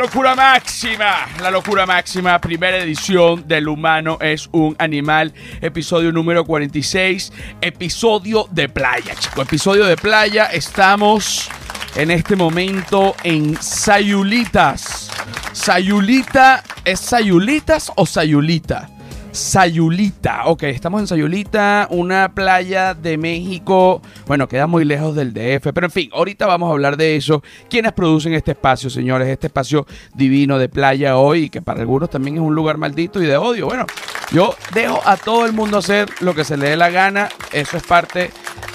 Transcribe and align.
locura 0.00 0.34
máxima, 0.34 1.28
la 1.42 1.50
locura 1.50 1.84
máxima, 1.84 2.40
primera 2.40 2.78
edición 2.78 3.46
del 3.46 3.68
humano 3.68 4.16
es 4.22 4.48
un 4.50 4.74
animal, 4.78 5.34
episodio 5.60 6.10
número 6.10 6.46
46, 6.46 7.30
episodio 7.60 8.48
de 8.50 8.70
playa, 8.70 9.14
chicos, 9.14 9.46
episodio 9.46 9.84
de 9.84 9.98
playa, 9.98 10.46
estamos 10.46 11.50
en 11.96 12.10
este 12.10 12.34
momento 12.34 13.14
en 13.24 13.60
Sayulitas. 13.60 15.10
Sayulita, 15.52 16.64
¿es 16.82 17.00
Sayulitas 17.00 17.92
o 17.94 18.06
Sayulita? 18.06 18.88
Sayulita. 19.32 20.46
Ok, 20.46 20.64
estamos 20.64 21.00
en 21.00 21.06
Sayulita, 21.06 21.86
una 21.90 22.34
playa 22.34 22.94
de 22.94 23.16
México. 23.16 24.02
Bueno, 24.26 24.48
queda 24.48 24.66
muy 24.66 24.84
lejos 24.84 25.14
del 25.14 25.32
DF, 25.32 25.72
pero 25.72 25.86
en 25.86 25.90
fin, 25.90 26.10
ahorita 26.12 26.46
vamos 26.46 26.68
a 26.68 26.72
hablar 26.72 26.96
de 26.96 27.16
eso. 27.16 27.42
¿Quiénes 27.68 27.92
producen 27.92 28.34
este 28.34 28.52
espacio, 28.52 28.90
señores? 28.90 29.28
Este 29.28 29.46
espacio 29.46 29.86
divino 30.14 30.58
de 30.58 30.68
playa 30.68 31.16
hoy, 31.16 31.50
que 31.50 31.62
para 31.62 31.80
algunos 31.80 32.10
también 32.10 32.36
es 32.36 32.42
un 32.42 32.54
lugar 32.54 32.76
maldito 32.76 33.22
y 33.22 33.26
de 33.26 33.36
odio. 33.36 33.66
Bueno, 33.66 33.86
yo 34.32 34.54
dejo 34.74 35.00
a 35.04 35.16
todo 35.16 35.46
el 35.46 35.52
mundo 35.52 35.78
hacer 35.78 36.08
lo 36.20 36.34
que 36.34 36.44
se 36.44 36.56
le 36.56 36.70
dé 36.70 36.76
la 36.76 36.90
gana. 36.90 37.28
Eso 37.52 37.76
es 37.76 37.82
parte 37.82 38.30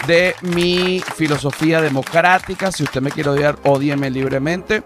de 0.07 0.35
mi 0.41 1.01
filosofía 1.15 1.81
democrática. 1.81 2.71
Si 2.71 2.83
usted 2.83 3.01
me 3.01 3.11
quiere 3.11 3.29
odiar, 3.29 3.57
odieme 3.63 4.09
libremente 4.09 4.83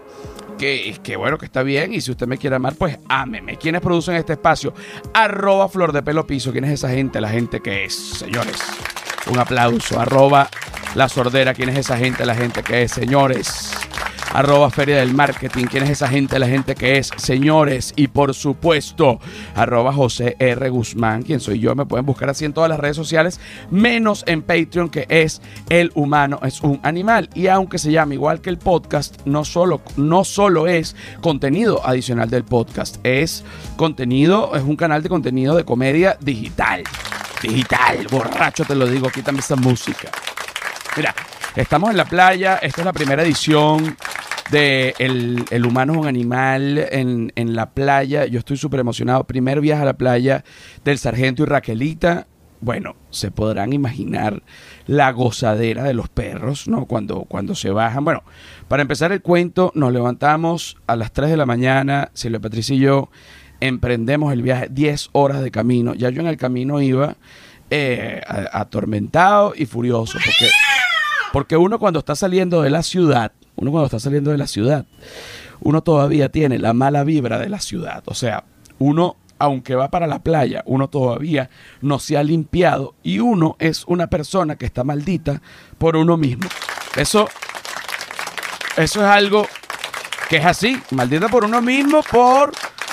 que, 0.60 1.16
bueno, 1.16 1.38
que 1.38 1.46
está 1.46 1.62
bien. 1.62 1.94
Y 1.94 2.00
si 2.00 2.10
usted 2.10 2.26
me 2.26 2.36
quiere 2.36 2.56
amar, 2.56 2.74
pues 2.74 2.98
ámeme. 3.08 3.56
¿Quiénes 3.56 3.80
producen 3.80 4.16
este 4.16 4.34
espacio? 4.34 4.74
Arroba 5.14 5.68
Flor 5.68 5.92
de 5.92 6.02
Pelo 6.02 6.26
Piso. 6.26 6.52
¿Quién 6.52 6.64
es 6.64 6.72
esa 6.72 6.90
gente? 6.90 7.20
La 7.20 7.30
gente 7.30 7.60
que 7.60 7.84
es, 7.84 7.94
señores. 7.94 8.56
Un 9.30 9.38
aplauso. 9.38 9.98
Arroba 9.98 10.48
La 10.94 11.08
Sordera. 11.08 11.54
¿Quién 11.54 11.70
es 11.70 11.78
esa 11.78 11.96
gente? 11.96 12.26
La 12.26 12.34
gente 12.34 12.62
que 12.62 12.82
es, 12.82 12.92
señores 12.92 13.79
arroba 14.32 14.70
Feria 14.70 14.98
del 14.98 15.14
Marketing. 15.14 15.66
¿Quién 15.66 15.84
es 15.84 15.90
esa 15.90 16.08
gente? 16.08 16.38
La 16.38 16.48
gente 16.48 16.74
que 16.74 16.98
es, 16.98 17.10
señores. 17.16 17.92
Y 17.96 18.08
por 18.08 18.34
supuesto, 18.34 19.20
arroba 19.54 19.92
José 19.92 20.36
R. 20.38 20.68
Guzmán, 20.70 21.22
quien 21.22 21.40
soy 21.40 21.58
yo. 21.58 21.74
Me 21.74 21.86
pueden 21.86 22.06
buscar 22.06 22.30
así 22.30 22.44
en 22.44 22.52
todas 22.52 22.70
las 22.70 22.80
redes 22.80 22.96
sociales, 22.96 23.40
menos 23.70 24.24
en 24.26 24.42
Patreon, 24.42 24.88
que 24.88 25.06
es 25.08 25.40
El 25.68 25.90
Humano 25.94 26.40
es 26.42 26.60
un 26.60 26.80
Animal. 26.82 27.28
Y 27.34 27.46
aunque 27.48 27.78
se 27.78 27.92
llama 27.92 28.14
igual 28.14 28.40
que 28.40 28.50
el 28.50 28.58
podcast, 28.58 29.18
no 29.24 29.44
solo, 29.44 29.80
no 29.96 30.24
solo 30.24 30.66
es 30.66 30.96
contenido 31.20 31.84
adicional 31.84 32.30
del 32.30 32.44
podcast, 32.44 32.96
es 33.04 33.44
contenido, 33.76 34.54
es 34.54 34.62
un 34.62 34.76
canal 34.76 35.02
de 35.02 35.08
contenido 35.08 35.54
de 35.56 35.64
comedia 35.64 36.16
digital. 36.20 36.82
Digital, 37.42 38.06
borracho 38.10 38.64
te 38.64 38.74
lo 38.74 38.86
digo, 38.86 39.08
quítame 39.08 39.40
esa 39.40 39.56
música. 39.56 40.10
Mira, 40.96 41.14
estamos 41.56 41.90
en 41.90 41.96
la 41.96 42.04
playa, 42.04 42.56
esta 42.56 42.82
es 42.82 42.84
la 42.84 42.92
primera 42.92 43.22
edición 43.22 43.96
de 44.50 44.94
el, 44.98 45.66
humano 45.66 45.92
es 45.92 45.98
un 45.98 46.06
animal 46.06 46.78
en, 46.90 47.54
la 47.54 47.70
playa. 47.70 48.26
Yo 48.26 48.38
estoy 48.40 48.56
súper 48.56 48.80
emocionado. 48.80 49.24
Primer 49.24 49.60
viaje 49.60 49.82
a 49.82 49.86
la 49.86 49.94
playa 49.94 50.44
del 50.84 50.98
sargento 50.98 51.42
y 51.42 51.46
Raquelita. 51.46 52.26
Bueno, 52.60 52.96
se 53.10 53.30
podrán 53.30 53.72
imaginar 53.72 54.42
la 54.86 55.12
gozadera 55.12 55.84
de 55.84 55.94
los 55.94 56.08
perros, 56.08 56.68
¿no? 56.68 56.84
Cuando, 56.84 57.22
cuando 57.22 57.54
se 57.54 57.70
bajan. 57.70 58.04
Bueno, 58.04 58.22
para 58.68 58.82
empezar 58.82 59.12
el 59.12 59.22
cuento, 59.22 59.72
nos 59.74 59.92
levantamos 59.92 60.76
a 60.86 60.96
las 60.96 61.12
3 61.12 61.30
de 61.30 61.36
la 61.38 61.46
mañana, 61.46 62.10
Silvia 62.12 62.40
Patricia 62.40 62.74
y 62.76 62.80
yo 62.80 63.08
emprendemos 63.60 64.32
el 64.32 64.42
viaje, 64.42 64.68
10 64.70 65.10
horas 65.12 65.42
de 65.42 65.50
camino. 65.50 65.94
Ya 65.94 66.10
yo 66.10 66.20
en 66.20 66.26
el 66.26 66.36
camino 66.36 66.82
iba 66.82 67.16
eh, 67.70 68.20
atormentado 68.52 69.52
y 69.56 69.64
furioso, 69.64 70.18
porque, 70.18 70.50
porque 71.32 71.56
uno 71.56 71.78
cuando 71.78 72.00
está 72.00 72.14
saliendo 72.14 72.62
de 72.62 72.70
la 72.70 72.82
ciudad, 72.82 73.32
uno 73.56 73.70
cuando 73.70 73.86
está 73.86 74.00
saliendo 74.00 74.30
de 74.30 74.38
la 74.38 74.46
ciudad, 74.46 74.86
uno 75.60 75.82
todavía 75.82 76.30
tiene 76.30 76.58
la 76.58 76.72
mala 76.72 77.04
vibra 77.04 77.38
de 77.38 77.48
la 77.48 77.60
ciudad. 77.60 78.02
O 78.06 78.14
sea, 78.14 78.44
uno, 78.78 79.16
aunque 79.38 79.74
va 79.74 79.90
para 79.90 80.06
la 80.06 80.20
playa, 80.20 80.62
uno 80.66 80.88
todavía 80.88 81.50
no 81.80 81.98
se 81.98 82.16
ha 82.16 82.22
limpiado 82.22 82.94
y 83.02 83.20
uno 83.20 83.56
es 83.58 83.84
una 83.86 84.08
persona 84.08 84.56
que 84.56 84.66
está 84.66 84.84
maldita 84.84 85.42
por 85.78 85.96
uno 85.96 86.16
mismo. 86.16 86.48
Eso, 86.96 87.28
eso 88.76 89.00
es 89.00 89.06
algo 89.06 89.46
que 90.28 90.38
es 90.38 90.46
así, 90.46 90.80
maldita 90.92 91.28
por 91.28 91.44
uno 91.44 91.60
mismo 91.60 92.02
por 92.10 92.52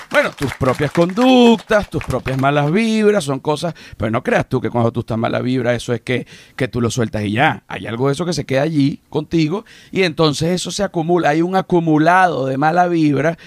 bueno, 0.10 0.32
tus 0.32 0.54
propias 0.54 0.92
conductas, 0.92 1.90
tus 1.90 2.04
propias 2.04 2.40
malas 2.40 2.72
vibras, 2.72 3.24
son 3.24 3.40
cosas, 3.40 3.74
pero 3.98 4.10
no 4.12 4.24
creas 4.24 4.48
tú 4.48 4.62
que 4.62 4.70
cuando 4.70 4.92
tú 4.92 5.02
estás 5.02 5.18
mala 5.18 5.42
vibra, 5.42 5.74
eso 5.76 5.94
es 5.94 6.02
que, 6.02 6.26
que 6.56 6.68
tú 6.68 6.82
lo 6.82 6.90
sueltas 6.90 7.24
y 7.24 7.34
ya. 7.34 7.64
Hay 7.68 7.88
algo 7.88 8.08
de 8.08 8.14
eso 8.14 8.26
que 8.26 8.34
se 8.34 8.46
queda 8.46 8.62
allí 8.62 9.02
contigo 9.10 9.66
y 9.92 10.04
entonces 10.04 10.50
eso 10.50 10.72
se 10.72 10.84
acumula, 10.84 11.30
hay 11.30 11.42
un 11.42 11.56
acumulado 11.56 12.46
de 12.46 12.58
mala 12.58 12.88
vibra. 12.88 13.38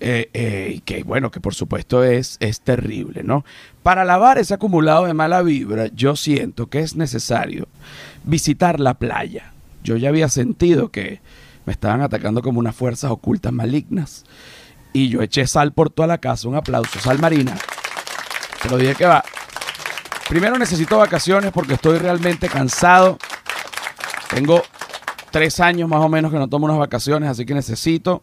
Eh, 0.00 0.30
eh, 0.32 0.80
que 0.84 1.02
bueno, 1.02 1.32
que 1.32 1.40
por 1.40 1.56
supuesto 1.56 2.04
es, 2.04 2.36
es 2.38 2.60
terrible, 2.60 3.24
¿no? 3.24 3.44
Para 3.82 4.04
lavar 4.04 4.38
ese 4.38 4.54
acumulado 4.54 5.06
de 5.06 5.14
mala 5.14 5.42
vibra, 5.42 5.88
yo 5.88 6.14
siento 6.14 6.68
que 6.68 6.80
es 6.80 6.94
necesario 6.94 7.66
visitar 8.22 8.78
la 8.78 8.94
playa. 8.94 9.52
Yo 9.82 9.96
ya 9.96 10.10
había 10.10 10.28
sentido 10.28 10.92
que 10.92 11.20
me 11.66 11.72
estaban 11.72 12.00
atacando 12.00 12.42
como 12.42 12.60
unas 12.60 12.76
fuerzas 12.76 13.10
ocultas 13.10 13.52
malignas 13.52 14.24
y 14.92 15.08
yo 15.08 15.22
eché 15.22 15.46
sal 15.46 15.72
por 15.72 15.90
toda 15.90 16.08
la 16.08 16.18
casa. 16.18 16.48
Un 16.48 16.56
aplauso. 16.56 16.98
Sal 17.00 17.18
marina. 17.18 17.56
Te 18.62 18.68
lo 18.68 18.76
dije 18.76 18.94
que 18.94 19.06
va. 19.06 19.24
Primero 20.28 20.58
necesito 20.58 20.98
vacaciones 20.98 21.52
porque 21.52 21.74
estoy 21.74 21.98
realmente 21.98 22.48
cansado. 22.48 23.18
Tengo 24.30 24.62
tres 25.30 25.60
años 25.60 25.88
más 25.88 26.00
o 26.00 26.08
menos 26.08 26.30
que 26.30 26.38
no 26.38 26.48
tomo 26.48 26.66
unas 26.66 26.78
vacaciones, 26.78 27.30
así 27.30 27.46
que 27.46 27.54
necesito. 27.54 28.22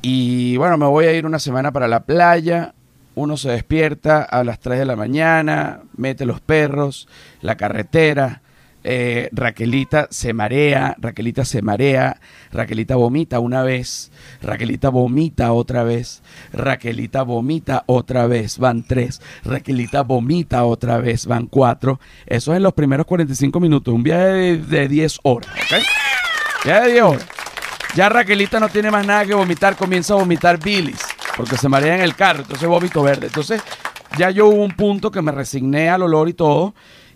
Y 0.00 0.56
bueno, 0.56 0.76
me 0.76 0.86
voy 0.86 1.06
a 1.06 1.12
ir 1.12 1.26
una 1.26 1.38
semana 1.38 1.72
para 1.72 1.88
la 1.88 2.04
playa. 2.04 2.74
Uno 3.14 3.36
se 3.36 3.50
despierta 3.50 4.22
a 4.22 4.42
las 4.42 4.58
3 4.58 4.80
de 4.80 4.84
la 4.86 4.96
mañana, 4.96 5.82
mete 5.96 6.24
los 6.24 6.40
perros, 6.40 7.08
la 7.42 7.56
carretera, 7.56 8.41
eh, 8.84 9.28
Raquelita 9.32 10.08
se 10.10 10.32
marea, 10.32 10.96
Raquelita 10.98 11.44
se 11.44 11.62
marea, 11.62 12.20
Raquelita 12.50 12.96
vomita 12.96 13.38
una 13.38 13.62
vez, 13.62 14.10
Raquelita 14.42 14.88
vomita 14.88 15.52
otra 15.52 15.84
vez, 15.84 16.22
Raquelita 16.52 17.22
vomita 17.22 17.84
otra 17.86 18.26
vez, 18.26 18.58
van 18.58 18.82
tres, 18.86 19.20
Raquelita 19.44 20.02
vomita 20.02 20.64
otra 20.64 20.98
vez, 20.98 21.26
van 21.26 21.46
cuatro. 21.46 22.00
Eso 22.26 22.52
es 22.52 22.56
en 22.56 22.62
los 22.62 22.72
primeros 22.72 23.06
45 23.06 23.60
minutos, 23.60 23.94
un 23.94 24.02
viaje 24.02 24.56
de, 24.56 24.88
10 24.88 25.20
horas, 25.22 25.50
¿ok? 25.50 26.64
Viaje 26.64 26.86
de 26.86 26.92
10 26.92 27.04
horas. 27.04 27.26
Ya 27.94 28.08
Raquelita 28.08 28.58
no 28.58 28.68
tiene 28.68 28.90
más 28.90 29.06
nada 29.06 29.26
que 29.26 29.34
vomitar, 29.34 29.76
comienza 29.76 30.14
a 30.14 30.16
vomitar 30.16 30.58
bilis, 30.58 31.00
porque 31.36 31.56
se 31.56 31.68
marea 31.68 31.94
en 31.94 32.00
el 32.00 32.14
carro, 32.16 32.42
entonces 32.42 32.68
vómito 32.68 33.02
verde. 33.02 33.26
Entonces 33.26 33.62
ya 34.18 34.30
yo 34.30 34.46
hubo 34.46 34.62
un 34.62 34.72
punto 34.72 35.10
que 35.10 35.22
me 35.22 35.32
resigné 35.32 35.88
al 35.88 36.02
olor 36.02 36.28
y 36.28 36.34
todo 36.34 36.74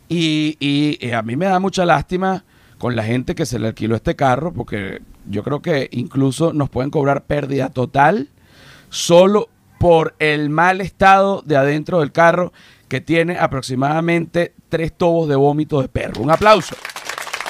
y, 0.09 0.56
y, 0.61 1.11
a 1.12 1.22
mí 1.22 1.37
me 1.37 1.47
da 1.47 1.59
mucha 1.59 1.84
lástima 1.84 2.44
con 2.78 2.94
la 2.94 3.03
gente 3.03 3.34
que 3.34 3.47
se 3.47 3.59
le 3.59 3.69
alquiló 3.69 3.97
este 3.97 4.17
carro, 4.17 4.53
porque 4.53 5.03
yo 5.28 5.43
creo 5.43 5.62
que 5.62 5.89
incluso 5.93 6.53
nos 6.53 6.69
pueden 6.71 6.91
cobrar 6.91 7.25
pérdida 7.25 7.71
total 7.71 8.28
solo 8.89 9.49
por 9.78 10.15
el 10.19 10.50
mal 10.50 10.81
estado 10.81 11.43
de 11.45 11.56
adentro 11.56 12.00
del 12.00 12.12
carro 12.12 12.53
que 12.89 13.00
tiene 13.00 13.39
aproximadamente 13.39 14.55
tres 14.69 14.93
tobos 14.97 15.28
de 15.28 15.37
vómito 15.37 15.83
de 15.83 15.89
perro. 15.89 16.22
Un 16.22 16.31
aplauso. 16.31 16.77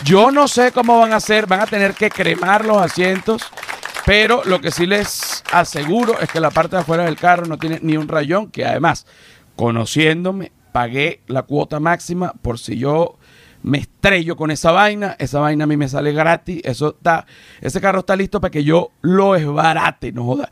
Yo 0.05 0.31
no 0.31 0.49
sé 0.49 0.73
cómo 0.73 0.99
van 0.99 1.13
a 1.13 1.17
hacer, 1.17 1.47
van 1.47 1.61
a 1.61 1.67
tener 1.67 1.95
que 1.95 2.11
cremar 2.11 2.65
los 2.65 2.79
asientos, 2.79 3.43
pero 4.05 4.43
lo 4.45 4.61
que 4.61 4.71
sí 4.71 4.87
les 4.87 5.43
aseguro 5.53 6.19
es 6.21 6.31
que 6.31 6.41
la 6.41 6.51
parte 6.51 6.77
de 6.77 6.83
afuera 6.83 7.05
del 7.05 7.17
carro 7.17 7.47
no 7.47 7.59
tiene 7.59 7.79
ni 7.83 7.97
un 7.97 8.09
rayón, 8.09 8.51
que 8.51 8.65
además, 8.65 9.07
conociéndome, 9.57 10.53
pagué 10.77 11.21
la 11.27 11.45
cuota 11.45 11.81
máxima 11.81 12.35
por 12.43 12.59
si 12.59 12.77
yo 12.77 13.17
me 13.63 13.79
estrello 13.79 14.37
con 14.37 14.51
esa 14.51 14.73
vaina, 14.73 15.17
esa 15.19 15.41
vaina 15.41 15.65
a 15.65 15.67
mí 15.67 15.75
me 15.75 15.89
sale 15.89 16.13
gratis, 16.13 16.61
eso 16.65 16.91
está, 16.91 17.25
ese 17.63 17.81
carro 17.81 18.01
está 18.01 18.15
listo 18.15 18.43
para 18.43 18.51
que 18.51 18.63
yo 18.63 18.91
lo 19.01 19.35
esbarate, 19.37 20.13
no 20.13 20.27
joda, 20.27 20.51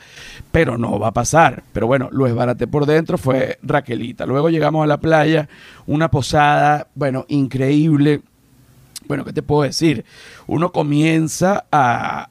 pero 0.51 0.79
no 0.79 0.99
va 0.99 1.09
a 1.09 1.13
pasar, 1.13 1.63
pero 1.75 1.87
bueno, 1.87 2.09
lo 2.11 2.27
esbarate 2.27 2.67
por 2.67 2.87
dentro 2.87 3.19
fue 3.19 3.59
Raquelita, 3.63 4.25
luego 4.25 4.49
llegamos 4.49 4.83
a 4.83 4.87
la 4.87 4.97
playa, 4.97 5.47
una 5.87 6.11
posada, 6.11 6.89
bueno, 6.95 7.27
increíble, 7.29 8.23
bueno, 9.07 9.27
¿qué 9.27 9.35
te 9.35 9.43
puedo 9.43 9.65
decir? 9.65 10.07
Uno 10.47 10.73
comienza 10.73 11.67
a, 11.71 12.31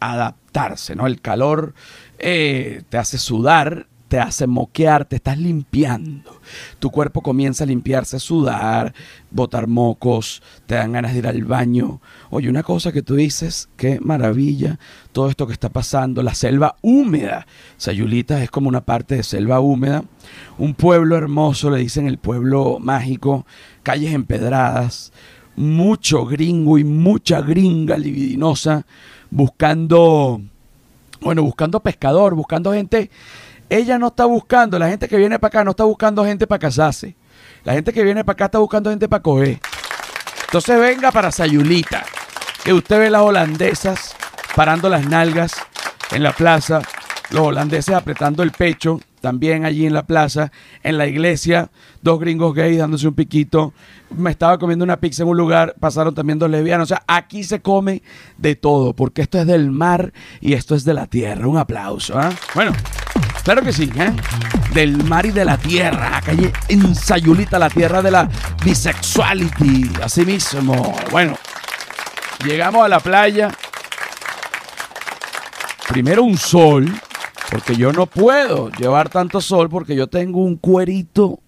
adaptarse, 0.00 0.96
¿no? 0.96 1.06
El 1.06 1.20
calor 1.20 1.74
eh, 2.18 2.84
te 2.88 2.96
hace 2.96 3.18
sudar, 3.18 3.86
te 4.12 4.20
hace 4.20 4.46
moquear, 4.46 5.06
te 5.06 5.16
estás 5.16 5.38
limpiando. 5.38 6.38
Tu 6.78 6.90
cuerpo 6.90 7.22
comienza 7.22 7.64
a 7.64 7.66
limpiarse, 7.66 8.16
a 8.16 8.20
sudar, 8.20 8.92
botar 9.30 9.68
mocos, 9.68 10.42
te 10.66 10.74
dan 10.74 10.92
ganas 10.92 11.14
de 11.14 11.20
ir 11.20 11.26
al 11.26 11.44
baño. 11.44 12.02
Oye, 12.28 12.50
una 12.50 12.62
cosa 12.62 12.92
que 12.92 13.00
tú 13.00 13.14
dices, 13.14 13.70
qué 13.78 14.00
maravilla, 14.02 14.78
todo 15.12 15.30
esto 15.30 15.46
que 15.46 15.54
está 15.54 15.70
pasando, 15.70 16.22
la 16.22 16.34
selva 16.34 16.76
húmeda. 16.82 17.46
Sayulita 17.78 18.42
es 18.42 18.50
como 18.50 18.68
una 18.68 18.82
parte 18.82 19.16
de 19.16 19.22
selva 19.22 19.60
húmeda. 19.60 20.04
Un 20.58 20.74
pueblo 20.74 21.16
hermoso, 21.16 21.70
le 21.70 21.78
dicen 21.78 22.06
el 22.06 22.18
pueblo 22.18 22.80
mágico, 22.80 23.46
calles 23.82 24.12
empedradas, 24.12 25.10
mucho 25.56 26.26
gringo 26.26 26.76
y 26.76 26.84
mucha 26.84 27.40
gringa 27.40 27.96
libidinosa 27.96 28.84
buscando 29.30 30.42
Bueno, 31.22 31.42
buscando 31.44 31.80
pescador, 31.80 32.34
buscando 32.34 32.74
gente. 32.74 33.10
Ella 33.72 33.98
no 33.98 34.08
está 34.08 34.26
buscando, 34.26 34.78
la 34.78 34.90
gente 34.90 35.08
que 35.08 35.16
viene 35.16 35.38
para 35.38 35.48
acá 35.48 35.64
no 35.64 35.70
está 35.70 35.84
buscando 35.84 36.22
gente 36.26 36.46
para 36.46 36.58
casarse. 36.58 37.16
La 37.64 37.72
gente 37.72 37.90
que 37.90 38.02
viene 38.02 38.22
para 38.22 38.34
acá 38.34 38.44
está 38.44 38.58
buscando 38.58 38.90
gente 38.90 39.08
para 39.08 39.22
coger. 39.22 39.60
Entonces 40.44 40.78
venga 40.78 41.10
para 41.10 41.32
Sayulita, 41.32 42.04
que 42.62 42.74
usted 42.74 42.98
ve 42.98 43.08
las 43.08 43.22
holandesas 43.22 44.14
parando 44.54 44.90
las 44.90 45.06
nalgas 45.06 45.54
en 46.10 46.22
la 46.22 46.32
plaza, 46.32 46.82
los 47.30 47.46
holandeses 47.46 47.94
apretando 47.94 48.42
el 48.42 48.50
pecho, 48.50 49.00
también 49.22 49.64
allí 49.64 49.86
en 49.86 49.94
la 49.94 50.02
plaza, 50.02 50.52
en 50.82 50.98
la 50.98 51.06
iglesia, 51.06 51.70
dos 52.02 52.20
gringos 52.20 52.54
gays 52.54 52.76
dándose 52.76 53.08
un 53.08 53.14
piquito. 53.14 53.72
Me 54.10 54.32
estaba 54.32 54.58
comiendo 54.58 54.84
una 54.84 55.00
pizza 55.00 55.22
en 55.22 55.30
un 55.30 55.38
lugar, 55.38 55.76
pasaron 55.80 56.14
también 56.14 56.38
dos 56.38 56.50
lesbianos. 56.50 56.88
O 56.88 56.94
sea, 56.94 57.04
aquí 57.06 57.42
se 57.42 57.62
come 57.62 58.02
de 58.36 58.54
todo, 58.54 58.92
porque 58.92 59.22
esto 59.22 59.38
es 59.38 59.46
del 59.46 59.70
mar 59.70 60.12
y 60.42 60.52
esto 60.52 60.74
es 60.74 60.84
de 60.84 60.92
la 60.92 61.06
tierra. 61.06 61.46
Un 61.46 61.56
aplauso. 61.56 62.18
¿ah? 62.18 62.28
Bueno, 62.54 62.72
claro 63.42 63.62
que 63.62 63.72
sí, 63.72 63.90
¿eh? 63.96 64.12
Del 64.74 65.02
mar 65.04 65.26
y 65.26 65.30
de 65.30 65.44
la 65.44 65.58
tierra. 65.58 66.20
Calle 66.24 66.52
en 66.68 66.94
Sayulita, 66.94 67.58
la 67.58 67.70
tierra 67.70 68.02
de 68.02 68.10
la 68.10 68.28
bisexuality. 68.64 69.90
Así 70.02 70.24
mismo. 70.24 70.94
Bueno, 71.10 71.36
llegamos 72.44 72.84
a 72.84 72.88
la 72.88 73.00
playa. 73.00 73.50
Primero 75.88 76.22
un 76.22 76.38
sol 76.38 76.92
porque 77.50 77.76
yo 77.76 77.92
no 77.92 78.06
puedo 78.06 78.70
llevar 78.70 79.10
tanto 79.10 79.40
sol 79.40 79.68
porque 79.68 79.94
yo 79.94 80.06
tengo 80.06 80.40
un 80.40 80.56
cuerito 80.56 81.40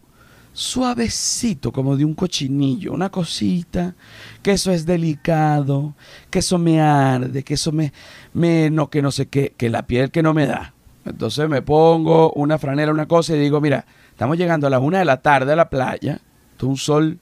suavecito, 0.53 1.73
como 1.73 1.97
de 1.97 2.05
un 2.05 2.15
cochinillo, 2.15 2.93
una 2.93 3.11
cosita, 3.11 3.95
que 4.43 4.53
eso 4.53 4.71
es 4.71 4.87
delicado, 4.87 5.95
que 6.31 6.39
eso 6.39 6.59
me 6.59 6.81
arde, 6.81 7.43
que 7.43 7.55
eso 7.55 7.73
me, 7.73 7.93
me 8.33 8.71
no, 8.71 8.89
que 8.89 9.03
no 9.03 9.11
sé 9.11 9.27
qué, 9.27 9.53
que 9.57 9.69
la 9.69 9.87
piel 9.87 10.11
que 10.11 10.23
no 10.23 10.33
me 10.33 10.47
da. 10.47 10.75
Entonces 11.05 11.49
me 11.49 11.63
pongo 11.63 12.33
una 12.33 12.59
franela, 12.59 12.93
una 12.93 13.07
cosa 13.07 13.35
y 13.35 13.39
digo, 13.39 13.61
mira, 13.61 13.85
estamos 14.11 14.39
llegando 14.39 14.67
a 14.67 14.71
las 14.71 14.81
una 14.81 14.99
de 14.99 15.05
la 15.05 15.21
tarde 15.21 15.53
a 15.53 15.57
la 15.57 15.69
playa, 15.69 16.21
todo 16.57 16.71
un 16.71 16.77
sol, 16.77 17.19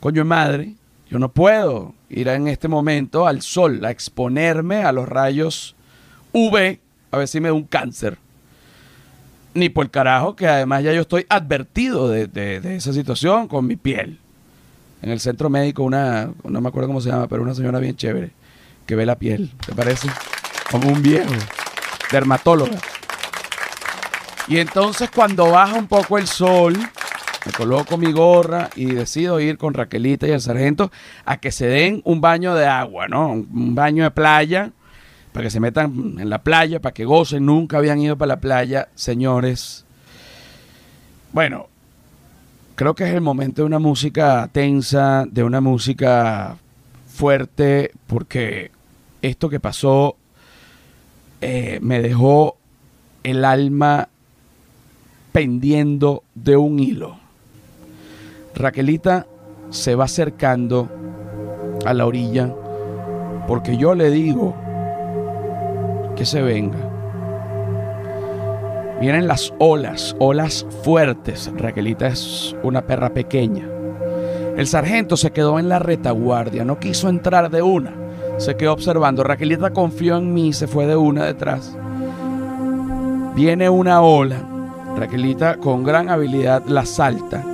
coño 0.00 0.22
de 0.22 0.28
madre, 0.28 0.74
yo 1.10 1.18
no 1.18 1.30
puedo 1.30 1.94
ir 2.08 2.28
en 2.28 2.48
este 2.48 2.68
momento 2.68 3.26
al 3.26 3.42
sol, 3.42 3.84
a 3.84 3.90
exponerme 3.90 4.84
a 4.84 4.92
los 4.92 5.08
rayos 5.08 5.76
UV 6.32 6.78
a 7.12 7.18
ver 7.18 7.28
si 7.28 7.40
me 7.40 7.48
da 7.48 7.54
un 7.54 7.64
cáncer. 7.64 8.18
Ni 9.54 9.68
por 9.68 9.84
el 9.84 9.90
carajo, 9.90 10.34
que 10.34 10.48
además 10.48 10.82
ya 10.82 10.92
yo 10.94 11.02
estoy 11.02 11.26
advertido 11.28 12.08
de, 12.08 12.60
esa 12.74 12.92
situación 12.92 13.48
con 13.48 13.66
mi 13.66 13.76
piel. 13.76 14.18
En 15.02 15.10
el 15.10 15.20
centro 15.20 15.50
médico, 15.50 15.82
una, 15.82 16.30
no 16.42 16.60
me 16.60 16.68
acuerdo 16.68 16.88
cómo 16.88 17.00
se 17.02 17.10
llama, 17.10 17.28
pero 17.28 17.42
una 17.42 17.54
señora 17.54 17.78
bien 17.78 17.96
chévere, 17.96 18.30
que 18.86 18.96
ve 18.96 19.04
la 19.04 19.16
piel, 19.16 19.50
¿te 19.66 19.74
parece? 19.74 20.08
Como 20.70 20.88
un 20.88 21.02
viejo, 21.02 21.30
dermatóloga. 22.12 22.78
Y 24.46 24.58
entonces 24.58 25.10
cuando 25.10 25.50
baja 25.50 25.74
un 25.74 25.86
poco 25.86 26.18
el 26.18 26.26
sol, 26.26 26.78
me 27.44 27.52
coloco 27.52 27.96
mi 27.96 28.12
gorra 28.12 28.70
y 28.76 28.86
decido 28.86 29.40
ir 29.40 29.58
con 29.58 29.74
Raquelita 29.74 30.28
y 30.28 30.30
el 30.30 30.40
sargento 30.40 30.92
a 31.24 31.38
que 31.38 31.50
se 31.50 31.66
den 31.66 32.02
un 32.04 32.20
baño 32.20 32.54
de 32.54 32.66
agua, 32.66 33.08
¿no? 33.08 33.32
Un 33.32 33.74
baño 33.74 34.04
de 34.04 34.10
playa 34.10 34.70
para 35.32 35.44
que 35.44 35.50
se 35.50 35.60
metan 35.60 36.16
en 36.18 36.28
la 36.28 36.42
playa, 36.42 36.80
para 36.80 36.92
que 36.92 37.04
gocen, 37.04 37.46
nunca 37.46 37.78
habían 37.78 37.98
ido 38.00 38.16
para 38.16 38.34
la 38.34 38.40
playa, 38.40 38.88
señores. 38.94 39.84
Bueno, 41.32 41.68
creo 42.74 42.94
que 42.94 43.04
es 43.04 43.14
el 43.14 43.22
momento 43.22 43.62
de 43.62 43.66
una 43.66 43.78
música 43.78 44.48
tensa, 44.52 45.24
de 45.26 45.42
una 45.42 45.62
música 45.62 46.58
fuerte, 47.06 47.92
porque 48.06 48.70
esto 49.22 49.48
que 49.48 49.58
pasó 49.58 50.16
eh, 51.42 51.80
me 51.82 52.00
dejó 52.00 52.56
el 53.24 53.44
alma 53.44 54.08
pendiendo 55.32 56.22
de 56.34 56.56
un 56.56 56.78
hilo. 56.78 57.16
Raquelita 58.54 59.26
se 59.70 59.94
va 59.96 60.04
acercando 60.04 60.88
a 61.84 61.94
la 61.94 62.06
orilla 62.06 62.54
porque 63.48 63.76
yo 63.76 63.94
le 63.94 64.10
digo 64.10 64.54
que 66.16 66.24
se 66.24 66.42
venga. 66.42 66.78
Vienen 69.00 69.26
las 69.26 69.52
olas, 69.58 70.14
olas 70.20 70.64
fuertes. 70.84 71.50
Raquelita 71.56 72.06
es 72.06 72.54
una 72.62 72.82
perra 72.82 73.12
pequeña. 73.12 73.68
El 74.56 74.68
sargento 74.68 75.16
se 75.16 75.32
quedó 75.32 75.58
en 75.58 75.68
la 75.68 75.80
retaguardia, 75.80 76.64
no 76.64 76.78
quiso 76.78 77.08
entrar 77.08 77.50
de 77.50 77.62
una. 77.62 78.01
Se 78.42 78.56
quedó 78.56 78.72
observando. 78.72 79.22
Raquelita 79.22 79.70
confió 79.70 80.16
en 80.16 80.34
mí 80.34 80.48
y 80.48 80.52
se 80.52 80.66
fue 80.66 80.86
de 80.86 80.96
una 80.96 81.24
detrás. 81.26 81.78
Viene 83.36 83.68
una 83.68 84.02
ola. 84.02 84.42
Raquelita 84.96 85.58
con 85.58 85.84
gran 85.84 86.10
habilidad 86.10 86.64
la 86.66 86.84
salta, 86.84 87.44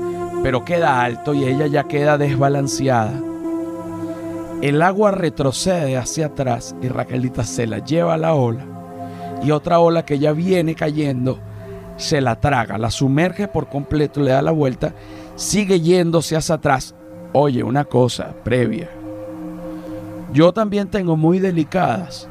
pero 0.43 0.65
queda 0.65 1.03
alto 1.03 1.35
y 1.35 1.45
ella 1.45 1.67
ya 1.67 1.85
queda 1.85 2.17
desbalanceada. 2.17 3.13
El 4.63 4.81
agua 4.81 5.11
retrocede 5.11 5.99
hacia 5.99 6.29
atrás 6.29 6.75
y 6.81 6.89
Raquelita 6.89 7.45
se 7.45 7.67
la 7.67 7.85
lleva 7.85 8.15
a 8.15 8.19
la 8.19 8.33
ola. 8.33 8.65
Y 9.43 9.51
otra 9.51 9.81
ola 9.81 10.07
que 10.07 10.19
ya 10.19 10.33
viene 10.33 10.75
cayendo 10.75 11.39
se 11.99 12.23
la 12.23 12.41
traga, 12.41 12.79
la 12.79 12.91
sumerge 12.91 13.47
por 13.47 13.69
completo, 13.69 14.23
le 14.23 14.31
da 14.31 14.41
la 14.41 14.53
vuelta, 14.53 14.95
sigue 15.37 15.83
yéndose 15.83 16.35
hacia 16.35 16.55
atrás. 16.55 16.95
Oye, 17.35 17.63
una 17.63 17.85
cosa 17.85 18.35
previa. 18.43 18.98
Yo 20.33 20.53
también 20.53 20.89
tengo 20.89 21.17
muy 21.17 21.39
delicadas 21.39 22.29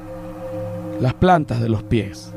las 1.00 1.14
plantas 1.14 1.62
de 1.62 1.70
los 1.70 1.84
pies. 1.84 2.32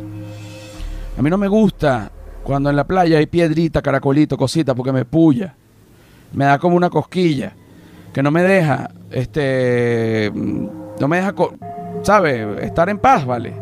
A 1.19 1.23
mí 1.23 1.31
no 1.31 1.39
me 1.39 1.49
gusta 1.49 2.11
cuando 2.43 2.71
en 2.71 2.77
la 2.77 2.85
playa 2.85 3.19
hay 3.19 3.27
piedrita, 3.27 3.83
caracolito, 3.83 4.37
cosita, 4.37 4.75
porque 4.75 4.93
me 4.93 5.05
puya. 5.05 5.55
Me 6.33 6.45
da 6.45 6.59
como 6.59 6.77
una 6.77 6.91
cosquilla 6.91 7.53
que 8.13 8.23
no 8.23 8.31
me 8.31 8.43
deja, 8.43 8.91
este, 9.11 10.33
no 10.35 11.09
me 11.09 11.19
deja, 11.19 11.35
¿sabe? 12.03 12.65
Estar 12.65 12.89
en 12.89 12.99
paz, 12.99 13.25
¿vale? 13.25 13.53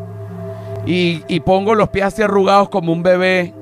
Y, 0.86 1.22
y 1.28 1.40
pongo 1.40 1.74
los 1.74 1.88
pies 1.88 2.06
así 2.06 2.22
arrugados 2.22 2.68
como 2.68 2.92
un 2.92 3.02
bebé 3.02 3.52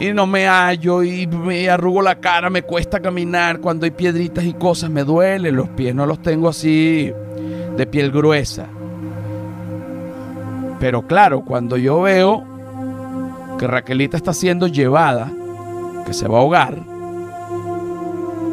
y 0.00 0.12
no 0.12 0.26
me 0.26 0.46
hallo 0.46 1.02
y 1.02 1.26
me 1.26 1.68
arrugo 1.70 2.02
la 2.02 2.16
cara, 2.16 2.50
me 2.50 2.62
cuesta 2.62 3.00
caminar 3.00 3.60
cuando 3.60 3.84
hay 3.84 3.92
piedritas 3.92 4.44
y 4.44 4.54
cosas, 4.54 4.90
me 4.90 5.04
duelen 5.04 5.54
los 5.54 5.68
pies, 5.70 5.94
no 5.94 6.06
los 6.06 6.20
tengo 6.20 6.48
así 6.48 7.12
de 7.76 7.86
piel 7.86 8.10
gruesa. 8.10 8.66
Pero 10.80 11.06
claro, 11.06 11.44
cuando 11.44 11.76
yo 11.76 12.02
veo 12.02 12.44
que 13.58 13.66
Raquelita 13.66 14.16
está 14.16 14.32
siendo 14.32 14.66
llevada, 14.66 15.32
que 16.04 16.12
se 16.12 16.28
va 16.28 16.38
a 16.38 16.40
ahogar, 16.40 16.78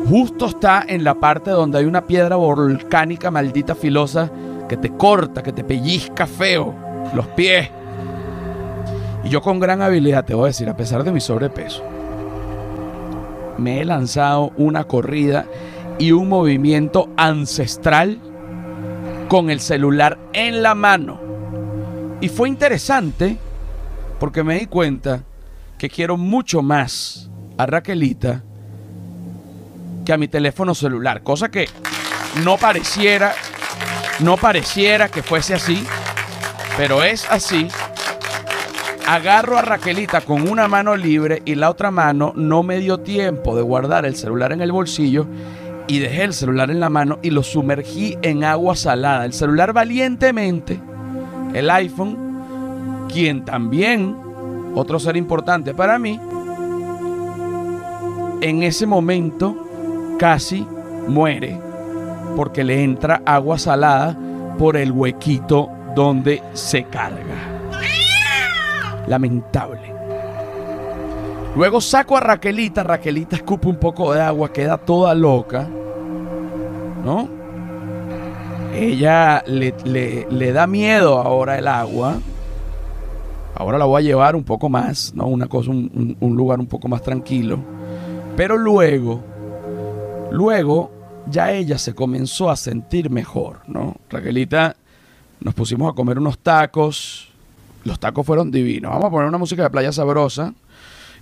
justo 0.10 0.46
está 0.46 0.84
en 0.88 1.04
la 1.04 1.16
parte 1.16 1.52
donde 1.52 1.80
hay 1.80 1.86
una 1.86 2.06
piedra 2.06 2.36
volcánica 2.36 3.32
maldita 3.32 3.76
filosa 3.76 4.30
que 4.70 4.78
te 4.78 4.90
corta, 4.92 5.44
que 5.44 5.52
te 5.52 5.64
pellizca 5.64 6.26
feo 6.26 6.74
los 7.14 7.28
pies. 7.28 7.70
Y 9.24 9.30
yo 9.30 9.42
con 9.42 9.60
gran 9.60 9.82
habilidad, 9.82 10.26
te 10.26 10.34
voy 10.34 10.46
a 10.46 10.48
decir, 10.48 10.70
a 10.70 10.78
pesar 10.78 11.04
de 11.04 11.12
mi 11.12 11.20
sobrepeso, 11.20 11.84
me 13.58 13.82
he 13.82 13.86
lanzado 13.86 14.52
una 14.58 14.86
corrida 14.86 15.46
y 16.00 16.14
un 16.14 16.30
movimiento 16.30 17.10
ancestral 17.18 18.18
con 19.32 19.50
el 19.50 19.62
celular 19.62 20.18
en 20.34 20.62
la 20.62 20.76
mano. 20.76 21.18
Y 22.20 22.28
fue 22.28 22.50
interesante 22.50 23.38
porque 24.20 24.44
me 24.44 24.60
di 24.60 24.66
cuenta 24.66 25.24
que 25.78 25.90
quiero 25.90 26.18
mucho 26.18 26.62
más 26.62 27.30
a 27.58 27.66
Raquelita 27.66 28.44
que 30.04 30.12
a 30.12 30.18
mi 30.18 30.28
teléfono 30.28 30.76
celular, 30.76 31.24
cosa 31.24 31.50
que 31.50 31.70
no 32.44 32.58
pareciera, 32.58 33.34
no 34.20 34.36
pareciera 34.36 35.08
que 35.08 35.24
fuese 35.24 35.54
así, 35.54 35.82
pero 36.76 37.02
es 37.02 37.26
así. 37.32 37.70
Agarro 39.08 39.58
a 39.58 39.62
Raquelita 39.62 40.20
con 40.20 40.50
una 40.50 40.68
mano 40.68 40.98
libre 40.98 41.42
y 41.46 41.56
la 41.56 41.70
otra 41.70 41.90
mano 41.90 42.34
no 42.36 42.64
me 42.64 42.80
dio 42.80 43.00
tiempo 43.00 43.56
de 43.56 43.62
guardar 43.62 44.06
el 44.06 44.18
celular 44.18 44.52
en 44.52 44.60
el 44.60 44.74
bolsillo 44.74 45.26
y 45.92 46.00
dejé 46.00 46.24
el 46.24 46.34
celular 46.34 46.72
en 46.72 46.80
la 46.80 46.90
mano 46.90 47.20
y 47.22 47.32
lo 47.32 47.44
sumergí 47.44 48.18
en 48.22 48.46
agua 48.46 48.78
salada. 48.78 49.26
El 49.26 49.34
celular 49.34 49.74
valientemente, 49.74 50.80
el 51.54 51.70
iPhone, 51.70 53.08
quien 53.12 53.44
también, 53.44 54.16
otro 54.74 55.00
ser 55.02 55.18
importante 55.18 55.74
para 55.74 56.00
mí, 56.00 56.18
en 58.40 58.64
ese 58.64 58.88
momento 58.88 60.16
casi 60.18 60.66
muere 61.10 61.60
porque 62.38 62.64
le 62.64 62.82
entra 62.82 63.22
agua 63.26 63.60
salada 63.60 64.18
por 64.58 64.78
el 64.78 64.94
huequito 64.94 65.70
donde 65.94 66.42
se 66.54 66.86
carga. 66.86 67.36
Lamentable. 69.08 69.94
Luego 71.54 71.82
saco 71.82 72.16
a 72.16 72.22
Raquelita, 72.22 72.82
Raquelita 72.82 73.36
escupe 73.36 73.68
un 73.68 73.76
poco 73.76 74.14
de 74.14 74.22
agua, 74.22 74.54
queda 74.54 74.78
toda 74.78 75.14
loca, 75.14 75.68
¿no? 77.04 77.28
Ella 78.74 79.44
le, 79.46 79.74
le 80.30 80.54
da 80.54 80.66
miedo 80.68 81.20
ahora 81.20 81.58
el 81.58 81.68
agua, 81.68 82.20
ahora 83.56 83.78
la 83.78 83.86
voy 83.86 84.02
a 84.02 84.06
llevar 84.06 84.36
un 84.36 84.44
poco 84.44 84.70
más, 84.70 85.14
¿no? 85.14 85.28
Una 85.28 85.48
cosa, 85.48 85.72
un, 85.72 86.16
un 86.20 86.36
lugar 86.36 86.60
un 86.60 86.68
poco 86.68 86.88
más 86.88 87.02
tranquilo. 87.02 87.60
Pero 88.38 88.58
luego, 88.58 89.22
luego, 90.32 90.92
ya 91.28 91.52
ella 91.52 91.78
se 91.78 91.94
comenzó 91.94 92.50
a 92.50 92.56
sentir 92.56 93.10
mejor, 93.10 93.60
¿no? 93.68 93.96
Raquelita, 94.10 94.76
nos 95.40 95.54
pusimos 95.54 95.92
a 95.92 95.96
comer 95.96 96.20
unos 96.20 96.40
tacos. 96.40 97.30
Los 97.84 98.00
tacos 98.00 98.26
fueron 98.26 98.52
divinos. 98.52 98.92
Vamos 98.92 99.08
a 99.08 99.10
poner 99.10 99.28
una 99.28 99.38
música 99.38 99.64
de 99.64 99.70
playa 99.70 99.92
sabrosa. 99.92 100.54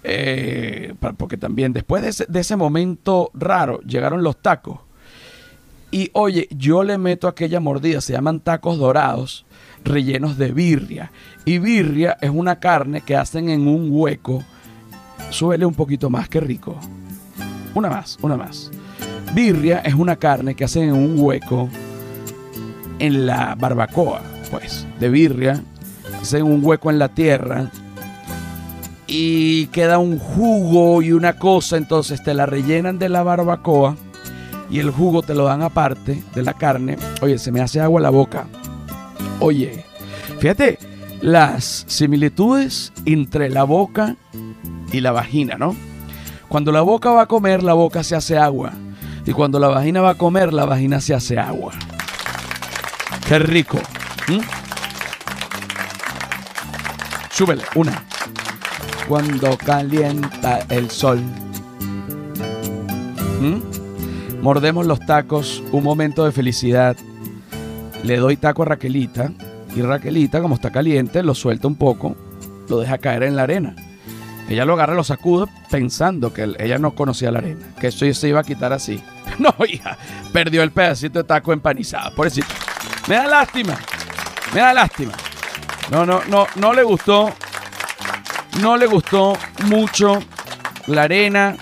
Eh, 0.04 0.94
porque 1.18 1.36
también 1.36 1.74
después 1.74 2.02
de 2.02 2.10
ese, 2.10 2.26
de 2.28 2.40
ese 2.40 2.56
momento 2.56 3.32
raro 3.34 3.82
llegaron 3.82 4.24
los 4.24 4.38
tacos. 4.38 4.80
Y 5.92 6.12
oye, 6.14 6.48
yo 6.52 6.84
le 6.84 6.98
meto 6.98 7.28
aquella 7.28 7.60
mordida, 7.60 8.02
se 8.02 8.14
llaman 8.14 8.40
tacos 8.40 8.78
dorados, 8.78 9.46
rellenos 9.84 10.38
de 10.38 10.52
birria. 10.52 11.12
Y 11.46 11.58
birria 11.58 12.18
es 12.22 12.30
una 12.30 12.60
carne 12.60 13.02
que 13.02 13.16
hacen 13.16 13.50
en 13.50 13.68
un 13.68 13.90
hueco. 13.92 14.44
Suele 15.32 15.66
un 15.66 15.74
poquito 15.74 16.10
más 16.10 16.30
que 16.30 16.40
rico. 16.40 16.76
Una 17.74 17.90
más, 17.90 18.18
una 18.22 18.38
más. 18.38 18.72
Birria 19.34 19.80
es 19.80 19.94
una 19.96 20.16
carne 20.16 20.56
que 20.56 20.64
hacen 20.64 20.90
en 20.90 20.96
un 20.96 21.16
hueco 21.18 21.70
en 23.00 23.26
la 23.26 23.56
barbacoa, 23.56 24.22
pues, 24.52 24.86
de 25.00 25.10
birria. 25.10 25.64
Hacen 26.22 26.44
un 26.44 26.64
hueco 26.64 26.92
en 26.92 27.00
la 27.00 27.10
tierra 27.10 27.72
y 29.08 29.68
queda 29.68 29.98
un 29.98 30.20
jugo 30.20 31.02
y 31.02 31.14
una 31.14 31.34
cosa, 31.34 31.78
entonces 31.78 32.22
te 32.24 32.36
la 32.36 32.46
rellenan 32.46 33.00
de 33.00 33.10
la 33.10 33.24
barbacoa 33.24 33.96
y 34.70 34.80
el 34.80 34.92
jugo 34.92 35.22
te 35.22 35.34
lo 35.34 35.46
dan 35.46 35.62
aparte 35.62 36.24
de 36.36 36.44
la 36.44 36.54
carne. 36.54 36.98
Oye, 37.22 37.38
se 37.38 37.52
me 37.52 37.62
hace 37.62 37.80
agua 37.82 38.02
la 38.02 38.10
boca. 38.10 38.48
Oye, 39.40 39.86
fíjate 40.40 40.78
las 41.22 41.86
similitudes 41.88 42.94
entre 43.06 43.50
la 43.50 43.64
boca 43.64 44.16
y 44.92 45.02
la 45.02 45.12
vagina, 45.12 45.56
¿no? 45.58 45.76
Cuando 46.48 46.72
la 46.72 46.82
boca 46.82 47.12
va 47.12 47.24
a 47.24 47.28
comer, 47.28 47.62
la 47.62 47.74
boca 47.74 48.04
se 48.04 48.16
hace 48.16 48.38
agua. 48.38 48.72
Y 49.26 49.34
cuando 49.34 49.60
la 49.60 49.68
vagina 49.68 50.02
va 50.02 50.12
a 50.12 50.16
comer, 50.16 50.54
la 50.54 50.66
vagina 50.66 51.00
se 51.02 51.14
hace 51.14 51.38
agua. 51.38 51.74
Qué 53.28 53.38
rico. 53.38 53.78
¿Mm? 54.28 54.40
Súbele, 57.30 57.64
una. 57.76 58.04
Cuando 59.08 59.56
calienta 59.58 60.66
el 60.70 60.90
sol. 60.90 61.22
Mordemos 64.42 64.86
los 64.86 65.00
tacos, 65.06 65.62
un 65.72 65.84
momento 65.84 66.24
de 66.24 66.32
felicidad. 66.32 66.96
Le 68.04 68.18
doy 68.18 68.38
taco 68.38 68.62
a 68.64 68.66
Raquelita. 68.66 69.32
Y 69.76 69.82
Raquelita, 69.82 70.42
como 70.42 70.56
está 70.56 70.72
caliente, 70.72 71.22
lo 71.24 71.36
suelta 71.36 71.68
un 71.68 71.76
poco, 71.76 72.16
lo 72.70 72.80
deja 72.80 72.98
caer 72.98 73.24
en 73.24 73.36
la 73.36 73.44
arena. 73.44 73.76
Ella 74.50 74.66
lo 74.66 74.74
agarra, 74.74 74.96
lo 74.96 75.04
sacude 75.04 75.46
pensando 75.70 76.34
que 76.34 76.56
ella 76.58 76.80
no 76.80 76.96
conocía 76.96 77.32
la 77.32 77.38
arena, 77.38 77.68
que 77.80 77.88
eso 77.88 78.12
se 78.14 78.30
iba 78.30 78.40
a 78.40 78.44
quitar 78.44 78.74
así. 78.74 79.02
No, 79.38 79.54
hija, 79.66 79.96
perdió 80.34 80.64
el 80.64 80.72
pedacito 80.72 81.20
de 81.20 81.24
taco 81.24 81.54
empanizado, 81.54 82.14
pobrecito. 82.14 82.48
Me 83.08 83.16
da 83.16 83.28
lástima, 83.28 83.78
me 84.54 84.60
da 84.60 84.74
lástima. 84.74 85.14
No, 85.92 86.06
no, 86.06 86.22
no, 86.28 86.48
no 86.56 86.74
le 86.74 86.84
gustó, 86.84 87.32
no 88.60 88.76
le 88.76 88.88
gustó 88.88 89.38
mucho 89.66 90.20
la 90.88 91.04
arena, 91.04 91.56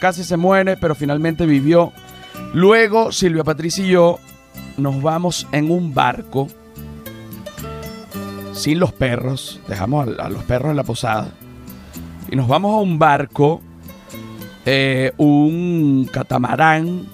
casi 0.00 0.22
se 0.22 0.36
muere, 0.36 0.76
pero 0.76 0.94
finalmente 0.94 1.46
vivió. 1.46 1.92
Luego 2.52 3.12
Silvia 3.12 3.44
Patricia 3.44 3.84
y 3.84 3.90
yo 3.90 4.18
nos 4.76 5.02
vamos 5.02 5.46
en 5.52 5.70
un 5.70 5.94
barco 5.94 6.48
sin 8.52 8.78
los 8.78 8.92
perros, 8.92 9.60
dejamos 9.68 10.08
a, 10.18 10.28
los 10.30 10.42
perros 10.44 10.70
en 10.70 10.76
la 10.76 10.82
posada 10.82 11.28
y 12.30 12.36
nos 12.36 12.48
vamos 12.48 12.74
a 12.74 12.80
un 12.80 12.98
barco, 12.98 13.60
eh, 14.64 15.12
un 15.18 16.08
catamarán, 16.10 17.06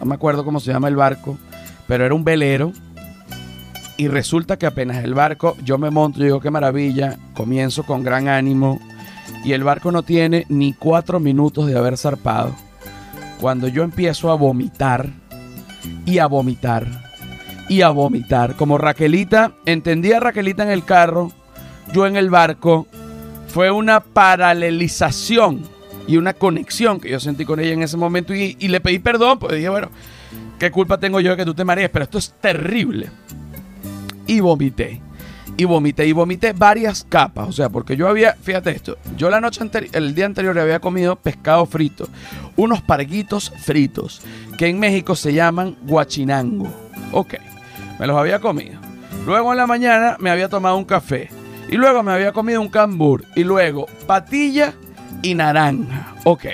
no 0.00 0.06
me 0.06 0.14
acuerdo 0.14 0.44
cómo 0.44 0.60
se 0.60 0.72
llama 0.72 0.88
el 0.88 0.96
barco, 0.96 1.38
pero 1.86 2.04
era 2.04 2.14
un 2.14 2.24
velero. 2.24 2.72
Y 3.98 4.08
resulta 4.08 4.58
que 4.58 4.66
apenas 4.66 5.02
el 5.02 5.14
barco, 5.14 5.56
yo 5.64 5.78
me 5.78 5.90
monto, 5.90 6.22
digo 6.22 6.40
qué 6.40 6.50
maravilla, 6.50 7.16
comienzo 7.32 7.84
con 7.84 8.02
gran 8.02 8.28
ánimo. 8.28 8.78
Y 9.42 9.52
el 9.52 9.64
barco 9.64 9.90
no 9.90 10.02
tiene 10.02 10.44
ni 10.50 10.74
cuatro 10.74 11.18
minutos 11.18 11.66
de 11.66 11.78
haber 11.78 11.96
zarpado. 11.96 12.54
Cuando 13.40 13.68
yo 13.68 13.82
empiezo 13.82 14.30
a 14.30 14.34
vomitar 14.34 15.10
y 16.04 16.18
a 16.18 16.26
vomitar 16.26 16.86
y 17.68 17.82
a 17.82 17.90
vomitar. 17.90 18.56
Como 18.56 18.78
Raquelita, 18.78 19.52
entendía 19.64 20.20
Raquelita 20.20 20.62
en 20.62 20.70
el 20.70 20.84
carro, 20.84 21.32
yo 21.92 22.06
en 22.06 22.16
el 22.16 22.30
barco. 22.30 22.86
Fue 23.48 23.70
una 23.70 24.00
paralelización 24.00 25.62
y 26.06 26.16
una 26.16 26.34
conexión 26.34 27.00
que 27.00 27.10
yo 27.10 27.20
sentí 27.20 27.44
con 27.44 27.58
ella 27.60 27.72
en 27.72 27.82
ese 27.82 27.96
momento 27.96 28.34
y, 28.34 28.54
le 28.54 28.80
pedí 28.80 28.98
perdón, 28.98 29.38
pues 29.38 29.54
dije, 29.54 29.68
bueno, 29.68 29.90
¿qué 30.58 30.70
culpa 30.70 30.98
tengo 30.98 31.20
yo 31.20 31.30
de 31.30 31.36
que 31.36 31.44
tú 31.44 31.54
te 31.54 31.64
marees? 31.64 31.90
Pero 31.90 32.04
esto 32.04 32.18
es 32.18 32.34
terrible. 32.40 33.08
Y 34.26 34.40
vomité. 34.40 35.00
Y 35.56 35.64
vomité, 35.64 36.06
y 36.06 36.12
vomité 36.12 36.52
varias 36.52 37.04
capas. 37.08 37.48
O 37.48 37.52
sea, 37.52 37.68
porque 37.70 37.96
yo 37.96 38.08
había, 38.08 38.34
fíjate 38.34 38.70
esto, 38.70 38.98
yo 39.16 39.30
la 39.30 39.40
noche 39.40 39.62
anterior, 39.62 39.94
el 39.96 40.14
día 40.14 40.26
anterior 40.26 40.58
había 40.58 40.80
comido 40.80 41.16
pescado 41.16 41.64
frito, 41.66 42.08
unos 42.56 42.82
parguitos 42.82 43.52
fritos, 43.62 44.20
que 44.58 44.66
en 44.66 44.78
México 44.78 45.16
se 45.16 45.32
llaman 45.32 45.76
guachinango. 45.82 46.68
Ok, 47.12 47.34
me 47.98 48.06
los 48.06 48.16
había 48.16 48.40
comido. 48.40 48.78
Luego 49.26 49.52
en 49.52 49.58
la 49.58 49.66
mañana 49.66 50.16
me 50.20 50.30
había 50.30 50.48
tomado 50.48 50.76
un 50.76 50.84
café. 50.84 51.30
Y 51.68 51.76
luego 51.76 52.02
me 52.02 52.12
había 52.12 52.32
comido 52.32 52.60
un 52.60 52.68
cambur. 52.68 53.24
Y 53.34 53.42
luego 53.42 53.86
patilla 54.06 54.74
y 55.22 55.34
naranja. 55.34 56.14
Ok. 56.24 56.44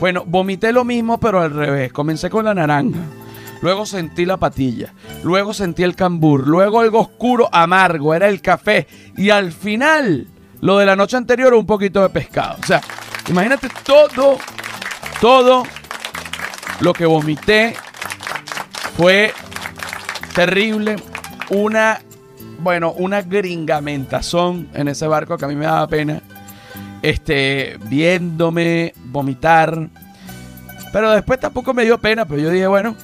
Bueno, 0.00 0.24
vomité 0.26 0.72
lo 0.72 0.84
mismo, 0.84 1.20
pero 1.20 1.40
al 1.40 1.52
revés. 1.52 1.92
Comencé 1.92 2.30
con 2.30 2.46
la 2.46 2.54
naranja. 2.54 3.00
Luego 3.62 3.86
sentí 3.86 4.24
la 4.26 4.36
patilla. 4.36 4.92
Luego 5.22 5.54
sentí 5.54 5.82
el 5.82 5.94
cambur. 5.94 6.46
Luego 6.46 6.80
algo 6.80 7.00
oscuro, 7.00 7.48
amargo. 7.52 8.14
Era 8.14 8.28
el 8.28 8.40
café. 8.40 8.86
Y 9.16 9.30
al 9.30 9.52
final, 9.52 10.26
lo 10.60 10.78
de 10.78 10.86
la 10.86 10.96
noche 10.96 11.16
anterior, 11.16 11.54
un 11.54 11.66
poquito 11.66 12.02
de 12.02 12.10
pescado. 12.10 12.56
O 12.62 12.66
sea, 12.66 12.80
imagínate 13.28 13.68
todo, 13.84 14.38
todo 15.20 15.64
lo 16.80 16.92
que 16.92 17.06
vomité 17.06 17.74
fue 18.96 19.32
terrible. 20.34 20.96
Una, 21.50 22.00
bueno, 22.58 22.92
una 22.92 23.22
gringamentazón 23.22 24.68
en 24.74 24.88
ese 24.88 25.06
barco 25.06 25.38
que 25.38 25.44
a 25.44 25.48
mí 25.48 25.56
me 25.56 25.66
daba 25.66 25.86
pena 25.86 26.20
este, 27.02 27.78
viéndome 27.84 28.92
vomitar. 29.04 29.88
Pero 30.92 31.12
después 31.12 31.38
tampoco 31.38 31.74
me 31.74 31.84
dio 31.84 31.98
pena, 31.98 32.24
pero 32.24 32.40
yo 32.40 32.50
dije, 32.50 32.66
bueno, 32.66 32.96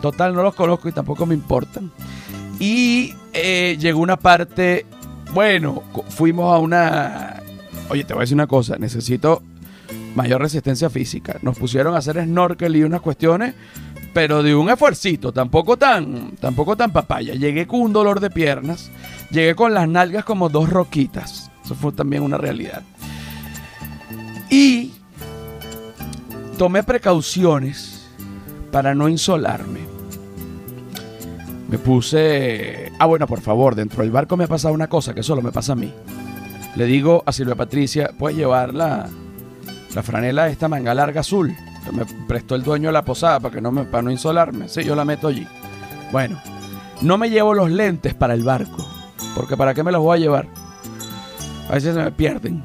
total, 0.00 0.34
no 0.34 0.42
los 0.42 0.54
conozco 0.54 0.88
y 0.88 0.92
tampoco 0.92 1.26
me 1.26 1.34
importan. 1.34 1.90
Y 2.58 3.14
eh, 3.32 3.76
llegó 3.78 4.00
una 4.00 4.16
parte, 4.18 4.86
bueno, 5.32 5.82
fuimos 6.08 6.54
a 6.54 6.58
una... 6.58 7.42
Oye, 7.88 8.04
te 8.04 8.12
voy 8.14 8.20
a 8.20 8.22
decir 8.22 8.34
una 8.34 8.46
cosa, 8.46 8.76
necesito 8.78 9.42
mayor 10.14 10.40
resistencia 10.40 10.90
física. 10.90 11.38
Nos 11.42 11.58
pusieron 11.58 11.94
a 11.94 11.98
hacer 11.98 12.22
snorkel 12.22 12.76
y 12.76 12.82
unas 12.82 13.00
cuestiones, 13.00 13.54
pero 14.12 14.42
de 14.42 14.54
un 14.54 14.70
esfuercito, 14.70 15.32
tampoco 15.32 15.76
tan, 15.76 16.32
tampoco 16.36 16.76
tan 16.76 16.92
papaya. 16.92 17.34
Llegué 17.34 17.66
con 17.66 17.80
un 17.80 17.92
dolor 17.92 18.20
de 18.20 18.30
piernas, 18.30 18.90
llegué 19.30 19.54
con 19.54 19.74
las 19.74 19.88
nalgas 19.88 20.24
como 20.24 20.48
dos 20.48 20.70
roquitas. 20.70 21.50
Eso 21.64 21.74
fue 21.74 21.92
también 21.92 22.22
una 22.22 22.38
realidad. 22.38 22.82
Y 24.50 24.92
tomé 26.58 26.82
precauciones 26.82 28.08
para 28.72 28.94
no 28.94 29.08
insolarme. 29.08 29.89
Me 31.70 31.78
puse... 31.78 32.90
Ah, 32.98 33.06
bueno, 33.06 33.28
por 33.28 33.40
favor, 33.40 33.76
dentro 33.76 34.02
del 34.02 34.10
barco 34.10 34.36
me 34.36 34.44
ha 34.44 34.48
pasado 34.48 34.74
una 34.74 34.88
cosa 34.88 35.14
que 35.14 35.22
solo 35.22 35.40
me 35.40 35.52
pasa 35.52 35.74
a 35.74 35.76
mí. 35.76 35.94
Le 36.74 36.84
digo 36.84 37.22
a 37.24 37.32
Silvia 37.32 37.54
Patricia, 37.54 38.10
puedes 38.18 38.36
llevar 38.36 38.74
la, 38.74 39.08
la 39.94 40.02
franela 40.02 40.48
esta 40.48 40.68
manga 40.68 40.94
larga 40.94 41.20
azul 41.20 41.54
que 41.84 41.92
me 41.92 42.04
prestó 42.26 42.56
el 42.56 42.64
dueño 42.64 42.88
de 42.88 42.92
la 42.92 43.04
posada 43.04 43.38
para, 43.38 43.54
que 43.54 43.60
no 43.60 43.70
me, 43.70 43.84
para 43.84 44.02
no 44.02 44.10
insolarme. 44.10 44.68
Sí, 44.68 44.82
yo 44.82 44.96
la 44.96 45.04
meto 45.04 45.28
allí. 45.28 45.46
Bueno, 46.10 46.40
no 47.02 47.16
me 47.18 47.30
llevo 47.30 47.54
los 47.54 47.70
lentes 47.70 48.14
para 48.14 48.34
el 48.34 48.42
barco, 48.42 48.84
porque 49.36 49.56
¿para 49.56 49.72
qué 49.72 49.84
me 49.84 49.92
los 49.92 50.02
voy 50.02 50.18
a 50.18 50.20
llevar? 50.20 50.48
A 51.68 51.74
veces 51.74 51.94
se 51.94 52.02
me 52.02 52.10
pierden. 52.10 52.64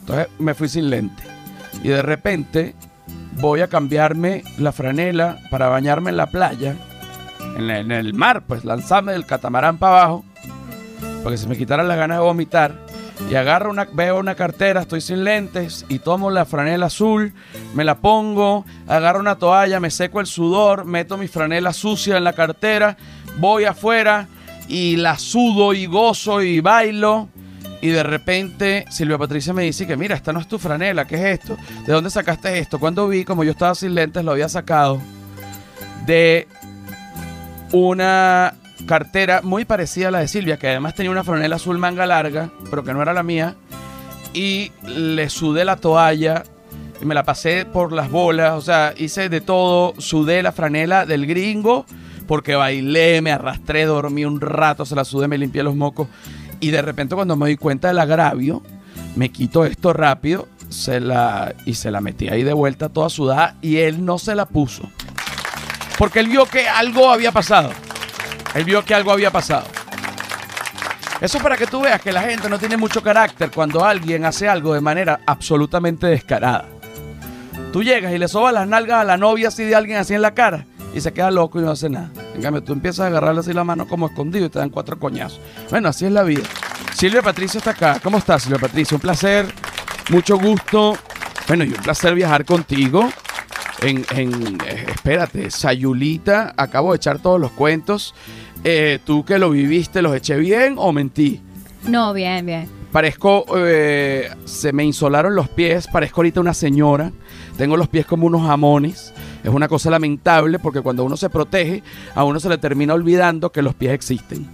Entonces 0.00 0.28
me 0.38 0.54
fui 0.54 0.68
sin 0.68 0.88
lente. 0.88 1.22
Y 1.82 1.88
de 1.88 2.00
repente 2.00 2.74
voy 3.40 3.60
a 3.60 3.68
cambiarme 3.68 4.44
la 4.58 4.72
franela 4.72 5.40
para 5.50 5.68
bañarme 5.68 6.10
en 6.10 6.16
la 6.16 6.26
playa, 6.26 6.74
en, 7.56 7.90
el 7.90 8.14
mar, 8.14 8.44
pues 8.46 8.64
lanzarme 8.64 9.12
del 9.12 9.26
catamarán 9.26 9.78
para 9.78 10.02
abajo, 10.02 10.24
porque 11.22 11.38
se 11.38 11.46
me 11.46 11.56
quitaran 11.56 11.88
las 11.88 11.96
ganas 11.96 12.18
de 12.18 12.24
vomitar. 12.24 12.84
Y 13.30 13.36
agarro 13.36 13.70
una, 13.70 13.86
veo 13.92 14.18
una 14.18 14.34
cartera, 14.34 14.82
estoy 14.82 15.00
sin 15.00 15.22
lentes 15.22 15.86
y 15.88 16.00
tomo 16.00 16.30
la 16.30 16.44
franela 16.44 16.86
azul, 16.86 17.32
me 17.72 17.84
la 17.84 17.98
pongo, 17.98 18.66
agarro 18.88 19.20
una 19.20 19.36
toalla, 19.36 19.78
me 19.78 19.90
seco 19.90 20.20
el 20.20 20.26
sudor, 20.26 20.84
meto 20.84 21.16
mi 21.16 21.28
franela 21.28 21.72
sucia 21.72 22.16
en 22.16 22.24
la 22.24 22.32
cartera, 22.32 22.96
voy 23.38 23.64
afuera 23.64 24.26
y 24.68 24.96
la 24.96 25.16
sudo 25.16 25.74
y 25.74 25.86
gozo 25.86 26.40
y 26.40 26.60
bailo 26.60 27.28
Y 27.82 27.88
de 27.88 28.02
repente 28.02 28.86
Silvia 28.90 29.18
Patricia 29.18 29.52
me 29.52 29.62
dice 29.62 29.86
que 29.86 29.96
mira, 29.96 30.16
esta 30.16 30.32
no 30.32 30.40
es 30.40 30.48
tu 30.48 30.58
franela, 30.58 31.06
¿qué 31.06 31.14
es 31.16 31.40
esto? 31.40 31.56
¿De 31.86 31.92
dónde 31.92 32.10
sacaste 32.10 32.58
esto? 32.58 32.80
Cuando 32.80 33.06
vi, 33.08 33.24
como 33.24 33.44
yo 33.44 33.52
estaba 33.52 33.74
sin 33.74 33.94
lentes, 33.94 34.24
lo 34.24 34.32
había 34.32 34.48
sacado 34.48 35.00
de 36.06 36.48
una 37.74 38.54
cartera 38.86 39.40
muy 39.42 39.64
parecida 39.64 40.08
a 40.08 40.10
la 40.12 40.20
de 40.20 40.28
Silvia, 40.28 40.58
que 40.58 40.68
además 40.68 40.94
tenía 40.94 41.10
una 41.10 41.24
franela 41.24 41.56
azul 41.56 41.76
manga 41.78 42.06
larga, 42.06 42.50
pero 42.70 42.84
que 42.84 42.94
no 42.94 43.02
era 43.02 43.12
la 43.12 43.24
mía. 43.24 43.56
Y 44.32 44.70
le 44.86 45.28
sudé 45.28 45.64
la 45.64 45.76
toalla 45.76 46.44
y 47.02 47.04
me 47.04 47.14
la 47.14 47.24
pasé 47.24 47.66
por 47.66 47.92
las 47.92 48.10
bolas, 48.10 48.54
o 48.54 48.60
sea, 48.60 48.94
hice 48.96 49.28
de 49.28 49.40
todo, 49.40 49.94
sudé 49.98 50.42
la 50.42 50.52
franela 50.52 51.04
del 51.04 51.26
gringo, 51.26 51.84
porque 52.28 52.54
bailé, 52.54 53.20
me 53.22 53.32
arrastré, 53.32 53.84
dormí 53.86 54.24
un 54.24 54.40
rato, 54.40 54.84
se 54.84 54.94
la 54.94 55.04
sudé, 55.04 55.26
me 55.26 55.36
limpié 55.36 55.64
los 55.64 55.74
mocos. 55.74 56.06
Y 56.60 56.70
de 56.70 56.80
repente 56.80 57.16
cuando 57.16 57.36
me 57.36 57.48
di 57.48 57.56
cuenta 57.56 57.88
del 57.88 57.98
agravio, 57.98 58.62
me 59.16 59.30
quito 59.30 59.64
esto 59.64 59.92
rápido 59.92 60.46
se 60.68 61.00
la, 61.00 61.54
y 61.64 61.74
se 61.74 61.90
la 61.90 62.00
metí 62.00 62.28
ahí 62.28 62.42
de 62.44 62.52
vuelta 62.52 62.88
toda 62.88 63.08
sudada 63.08 63.56
y 63.62 63.78
él 63.78 64.04
no 64.04 64.18
se 64.18 64.34
la 64.34 64.46
puso. 64.46 64.88
Porque 66.04 66.20
él 66.20 66.28
vio 66.28 66.44
que 66.44 66.68
algo 66.68 67.10
había 67.10 67.32
pasado. 67.32 67.70
Él 68.54 68.64
vio 68.64 68.84
que 68.84 68.94
algo 68.94 69.10
había 69.10 69.30
pasado. 69.30 69.64
Eso 71.18 71.38
para 71.38 71.56
que 71.56 71.66
tú 71.66 71.80
veas 71.80 71.98
que 72.02 72.12
la 72.12 72.20
gente 72.20 72.50
no 72.50 72.58
tiene 72.58 72.76
mucho 72.76 73.02
carácter 73.02 73.50
cuando 73.50 73.82
alguien 73.82 74.26
hace 74.26 74.46
algo 74.46 74.74
de 74.74 74.82
manera 74.82 75.20
absolutamente 75.26 76.06
descarada. 76.06 76.66
Tú 77.72 77.82
llegas 77.82 78.12
y 78.12 78.18
le 78.18 78.28
sobas 78.28 78.52
las 78.52 78.68
nalgas 78.68 79.00
a 79.00 79.04
la 79.04 79.16
novia 79.16 79.48
así 79.48 79.64
de 79.64 79.74
alguien 79.74 79.96
así 79.96 80.12
en 80.12 80.20
la 80.20 80.34
cara 80.34 80.66
y 80.94 81.00
se 81.00 81.14
queda 81.14 81.30
loco 81.30 81.58
y 81.58 81.62
no 81.62 81.70
hace 81.70 81.88
nada. 81.88 82.10
En 82.34 82.42
cambio, 82.42 82.62
tú 82.62 82.74
empiezas 82.74 83.00
a 83.00 83.06
agarrarle 83.06 83.40
así 83.40 83.54
la 83.54 83.64
mano 83.64 83.88
como 83.88 84.08
escondido 84.08 84.44
y 84.44 84.50
te 84.50 84.58
dan 84.58 84.68
cuatro 84.68 84.98
coñazos. 84.98 85.40
Bueno, 85.70 85.88
así 85.88 86.04
es 86.04 86.12
la 86.12 86.22
vida. 86.22 86.42
Silvia 86.92 87.22
Patricia 87.22 87.56
está 87.56 87.70
acá. 87.70 87.98
¿Cómo 88.02 88.18
estás, 88.18 88.42
Silvia 88.42 88.58
Patricia? 88.58 88.94
Un 88.94 89.00
placer, 89.00 89.46
mucho 90.10 90.36
gusto. 90.36 90.98
Bueno, 91.48 91.64
y 91.64 91.68
un 91.68 91.82
placer 91.82 92.14
viajar 92.14 92.44
contigo. 92.44 93.08
En, 93.84 94.04
en 94.16 94.58
eh, 94.66 94.86
espérate, 94.94 95.50
Sayulita, 95.50 96.54
acabo 96.56 96.92
de 96.92 96.96
echar 96.96 97.18
todos 97.18 97.40
los 97.40 97.50
cuentos. 97.52 98.14
Eh, 98.64 98.98
¿Tú 99.04 99.24
que 99.24 99.38
lo 99.38 99.50
viviste, 99.50 100.00
los 100.00 100.14
eché 100.16 100.36
bien 100.36 100.74
o 100.78 100.92
mentí? 100.92 101.40
No, 101.86 102.12
bien, 102.14 102.46
bien. 102.46 102.68
Parezco, 102.92 103.44
eh, 103.56 104.30
se 104.44 104.72
me 104.72 104.84
insolaron 104.84 105.34
los 105.34 105.48
pies, 105.48 105.86
parezco 105.88 106.20
ahorita 106.20 106.40
una 106.40 106.54
señora. 106.54 107.10
Tengo 107.58 107.76
los 107.76 107.88
pies 107.88 108.06
como 108.06 108.26
unos 108.26 108.46
jamones. 108.46 109.12
Es 109.42 109.50
una 109.50 109.68
cosa 109.68 109.90
lamentable 109.90 110.58
porque 110.58 110.80
cuando 110.80 111.04
uno 111.04 111.16
se 111.16 111.28
protege, 111.28 111.82
a 112.14 112.24
uno 112.24 112.40
se 112.40 112.48
le 112.48 112.56
termina 112.56 112.94
olvidando 112.94 113.52
que 113.52 113.60
los 113.62 113.74
pies 113.74 113.92
existen. 113.92 114.48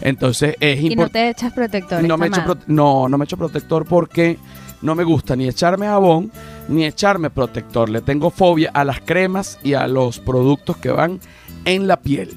Entonces 0.00 0.56
es 0.60 0.78
Y 0.80 0.84
no 0.84 0.92
importante. 0.92 1.18
te 1.18 1.28
echas 1.30 1.52
protector. 1.52 2.02
No 2.04 2.16
me, 2.16 2.28
echo 2.28 2.40
prote- 2.42 2.64
no, 2.68 3.08
no 3.08 3.18
me 3.18 3.24
echo 3.24 3.36
protector 3.36 3.84
porque 3.84 4.38
no 4.82 4.94
me 4.94 5.04
gusta 5.04 5.34
ni 5.36 5.48
echarme 5.48 5.86
jabón 5.86 6.30
ni 6.68 6.84
echarme 6.84 7.30
protector. 7.30 7.88
Le 7.88 8.00
tengo 8.00 8.30
fobia 8.30 8.70
a 8.74 8.84
las 8.84 9.00
cremas 9.00 9.58
y 9.62 9.74
a 9.74 9.86
los 9.88 10.18
productos 10.18 10.76
que 10.76 10.90
van 10.90 11.20
en 11.64 11.86
la 11.88 11.96
piel. 11.98 12.30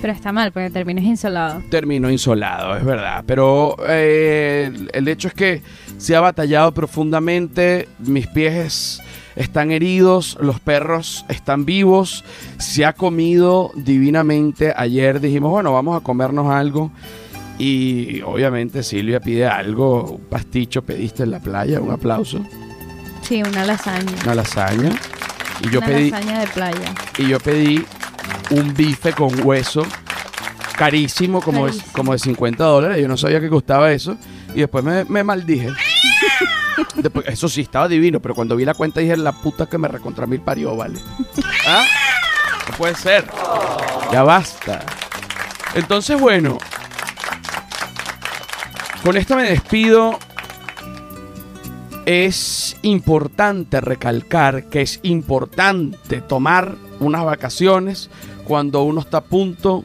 Pero 0.00 0.12
está 0.12 0.30
mal 0.32 0.52
porque 0.52 0.70
terminas 0.70 1.04
insolado. 1.04 1.60
Termino 1.68 2.08
insolado, 2.10 2.76
es 2.76 2.84
verdad. 2.84 3.24
Pero 3.26 3.76
eh, 3.88 4.70
el- 4.72 4.90
el 4.92 5.08
hecho 5.08 5.26
es 5.28 5.34
que 5.34 5.62
se 5.98 6.14
ha 6.14 6.20
batallado 6.20 6.72
profundamente. 6.72 7.88
Mis 7.98 8.28
pies 8.28 9.00
están 9.34 9.72
heridos, 9.72 10.38
los 10.40 10.60
perros 10.60 11.24
están 11.28 11.64
vivos. 11.64 12.24
Se 12.58 12.84
ha 12.84 12.92
comido 12.92 13.72
divinamente. 13.74 14.72
Ayer 14.76 15.20
dijimos, 15.20 15.50
bueno, 15.50 15.72
vamos 15.72 15.96
a 16.00 16.04
comernos 16.04 16.48
algo. 16.48 16.92
Y 17.58 18.20
obviamente 18.22 18.82
Silvia 18.82 19.20
pide 19.20 19.46
algo, 19.46 20.04
un 20.12 20.20
pasticho 20.24 20.82
pediste 20.82 21.22
en 21.22 21.30
la 21.30 21.38
playa, 21.40 21.80
un 21.80 21.90
aplauso, 21.92 22.40
Sí, 23.22 23.42
una 23.42 23.64
lasaña. 23.64 24.12
una 24.24 24.34
lasaña. 24.34 24.90
Y 25.60 25.70
yo 25.70 25.78
una 25.78 25.86
pedí, 25.86 26.10
lasaña 26.10 26.40
de 26.40 26.46
playa. 26.48 26.94
y 27.18 27.28
yo 27.28 27.38
pedí 27.38 27.84
un 28.50 28.74
bife 28.74 29.12
con 29.12 29.30
hueso 29.46 29.86
carísimo, 30.76 31.40
como, 31.40 31.66
de- 31.66 31.70
Carísimo. 31.72 31.92
como 31.92 32.12
de 32.12 32.18
50 32.18 32.64
dólares. 32.64 32.98
Yo 33.00 33.06
no 33.06 33.16
sabía 33.16 33.40
que 33.40 33.48
costaba 33.48 33.92
eso. 33.92 34.16
Y 34.54 34.60
después 34.60 34.82
me, 34.82 35.04
me 35.04 35.22
maldije. 35.22 35.70
Después- 36.96 37.26
eso 37.28 37.48
sí, 37.48 37.60
estaba 37.60 37.86
divino, 37.86 38.18
pero 38.20 38.34
cuando 38.34 38.56
vi 38.56 38.64
la 38.64 38.74
cuenta 38.74 39.00
dije, 39.00 39.16
la 39.16 39.32
puta 39.32 39.66
que 39.66 39.78
me 39.78 39.86
recontra 39.88 40.26
mil 40.26 40.40
parió, 40.40 40.74
¿vale? 40.76 40.98
¿Ah? 41.66 41.84
No 42.68 42.76
puede 42.76 42.94
ser. 42.96 43.26
Ya 44.10 44.22
basta. 44.24 44.80
Entonces, 45.74 46.18
bueno. 46.18 46.58
Con 49.04 49.16
esto 49.16 49.34
me 49.34 49.42
despido. 49.42 50.16
Es 52.06 52.76
importante 52.82 53.80
recalcar 53.80 54.64
que 54.64 54.82
es 54.82 55.00
importante 55.02 56.20
tomar 56.20 56.76
unas 57.00 57.24
vacaciones 57.24 58.10
cuando 58.44 58.82
uno 58.84 59.00
está 59.00 59.18
a 59.18 59.24
punto 59.24 59.84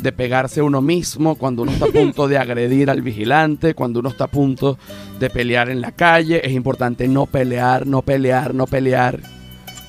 de 0.00 0.12
pegarse 0.12 0.60
a 0.60 0.64
uno 0.64 0.80
mismo, 0.80 1.36
cuando 1.36 1.62
uno 1.62 1.72
está 1.72 1.86
a 1.86 1.92
punto 1.92 2.26
de 2.26 2.38
agredir 2.38 2.90
al 2.90 3.02
vigilante, 3.02 3.74
cuando 3.74 4.00
uno 4.00 4.08
está 4.08 4.24
a 4.24 4.28
punto 4.28 4.76
de 5.18 5.30
pelear 5.30 5.70
en 5.70 5.80
la 5.80 5.92
calle. 5.92 6.40
Es 6.44 6.52
importante 6.52 7.06
no 7.06 7.26
pelear, 7.26 7.86
no 7.86 8.02
pelear, 8.02 8.54
no 8.54 8.66
pelear, 8.66 9.20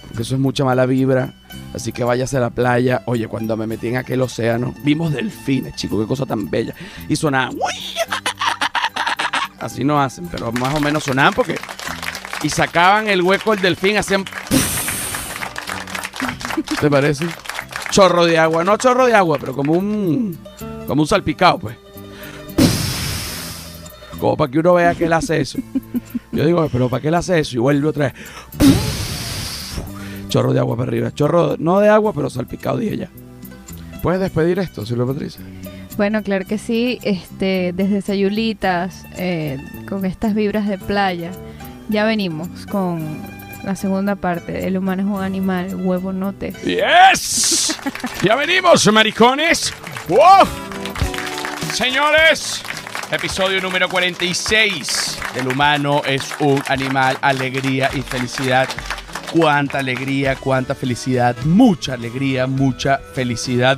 porque 0.07 0.23
eso 0.23 0.35
es 0.35 0.41
mucha 0.41 0.63
mala 0.63 0.85
vibra. 0.85 1.33
Así 1.73 1.91
que 1.91 2.03
váyase 2.03 2.37
a 2.37 2.41
la 2.41 2.49
playa. 2.51 3.01
Oye, 3.05 3.27
cuando 3.27 3.57
me 3.57 3.65
metí 3.65 3.87
en 3.87 3.97
aquel 3.97 4.21
océano, 4.21 4.73
vimos 4.83 5.11
delfines, 5.11 5.75
chicos, 5.75 6.01
qué 6.01 6.07
cosa 6.07 6.25
tan 6.25 6.49
bella. 6.49 6.75
Y 7.07 7.15
sonaban. 7.15 7.57
Así 9.59 9.83
no 9.83 10.01
hacen, 10.01 10.27
pero 10.27 10.51
más 10.53 10.73
o 10.73 10.79
menos 10.79 11.03
sonaban 11.03 11.33
porque. 11.33 11.57
Y 12.41 12.49
sacaban 12.49 13.09
el 13.09 13.21
hueco 13.21 13.51
del 13.51 13.61
delfín, 13.61 13.97
hacían. 13.97 14.23
¿Te 16.79 16.89
parece? 16.89 17.25
Chorro 17.91 18.25
de 18.25 18.37
agua, 18.37 18.63
no 18.63 18.77
chorro 18.77 19.05
de 19.05 19.13
agua, 19.13 19.37
pero 19.39 19.53
como 19.53 19.73
un. 19.73 20.37
Como 20.87 21.01
un 21.01 21.07
salpicado, 21.07 21.59
pues. 21.59 21.75
Como 24.19 24.35
para 24.35 24.51
que 24.51 24.59
uno 24.59 24.73
vea 24.73 24.95
que 24.95 25.05
él 25.05 25.13
hace 25.13 25.41
eso. 25.41 25.59
Yo 26.31 26.45
digo, 26.45 26.67
pero 26.71 26.89
¿para 26.89 27.01
qué 27.01 27.07
él 27.09 27.15
hace 27.15 27.39
eso? 27.39 27.55
Y 27.57 27.59
vuelve 27.59 27.87
otra 27.87 28.05
vez. 28.05 28.13
Chorro 30.29 30.53
de 30.53 30.59
agua 30.59 30.77
para 30.77 30.89
arriba. 30.89 31.11
Chorro, 31.13 31.55
no 31.57 31.79
de 31.79 31.89
agua, 31.89 32.13
pero 32.13 32.29
salpicado, 32.29 32.77
dije 32.77 32.97
ya. 32.97 33.09
¿Puedes 34.01 34.21
despedir 34.21 34.59
esto, 34.59 34.85
Silvia 34.85 35.05
Patricia? 35.05 35.41
Bueno, 35.99 36.23
claro 36.23 36.45
que 36.45 36.57
sí. 36.57 36.97
Este, 37.03 37.73
desde 37.73 38.01
Sayulitas, 38.01 39.03
eh, 39.17 39.57
con 39.89 40.05
estas 40.05 40.33
vibras 40.33 40.65
de 40.65 40.77
playa, 40.77 41.29
ya 41.89 42.05
venimos 42.05 42.47
con 42.67 43.21
la 43.65 43.75
segunda 43.75 44.15
parte. 44.15 44.65
El 44.65 44.77
humano 44.77 45.01
es 45.01 45.09
un 45.09 45.21
animal, 45.21 45.75
huevo 45.75 46.13
no 46.13 46.31
te. 46.31 46.53
¡Yes! 46.63 47.77
Ya 48.23 48.35
venimos, 48.35 48.89
maricones. 48.93 49.73
¡Wow! 50.07 50.47
Señores, 51.73 52.63
episodio 53.11 53.59
número 53.59 53.89
46. 53.89 55.19
El 55.35 55.49
humano 55.49 56.01
es 56.05 56.33
un 56.39 56.63
animal, 56.69 57.17
alegría 57.19 57.89
y 57.93 58.03
felicidad. 58.03 58.69
Cuánta 59.33 59.79
alegría, 59.79 60.37
cuánta 60.37 60.75
felicidad, 60.75 61.35
mucha 61.43 61.95
alegría, 61.95 62.47
mucha 62.47 62.99
felicidad. 63.13 63.77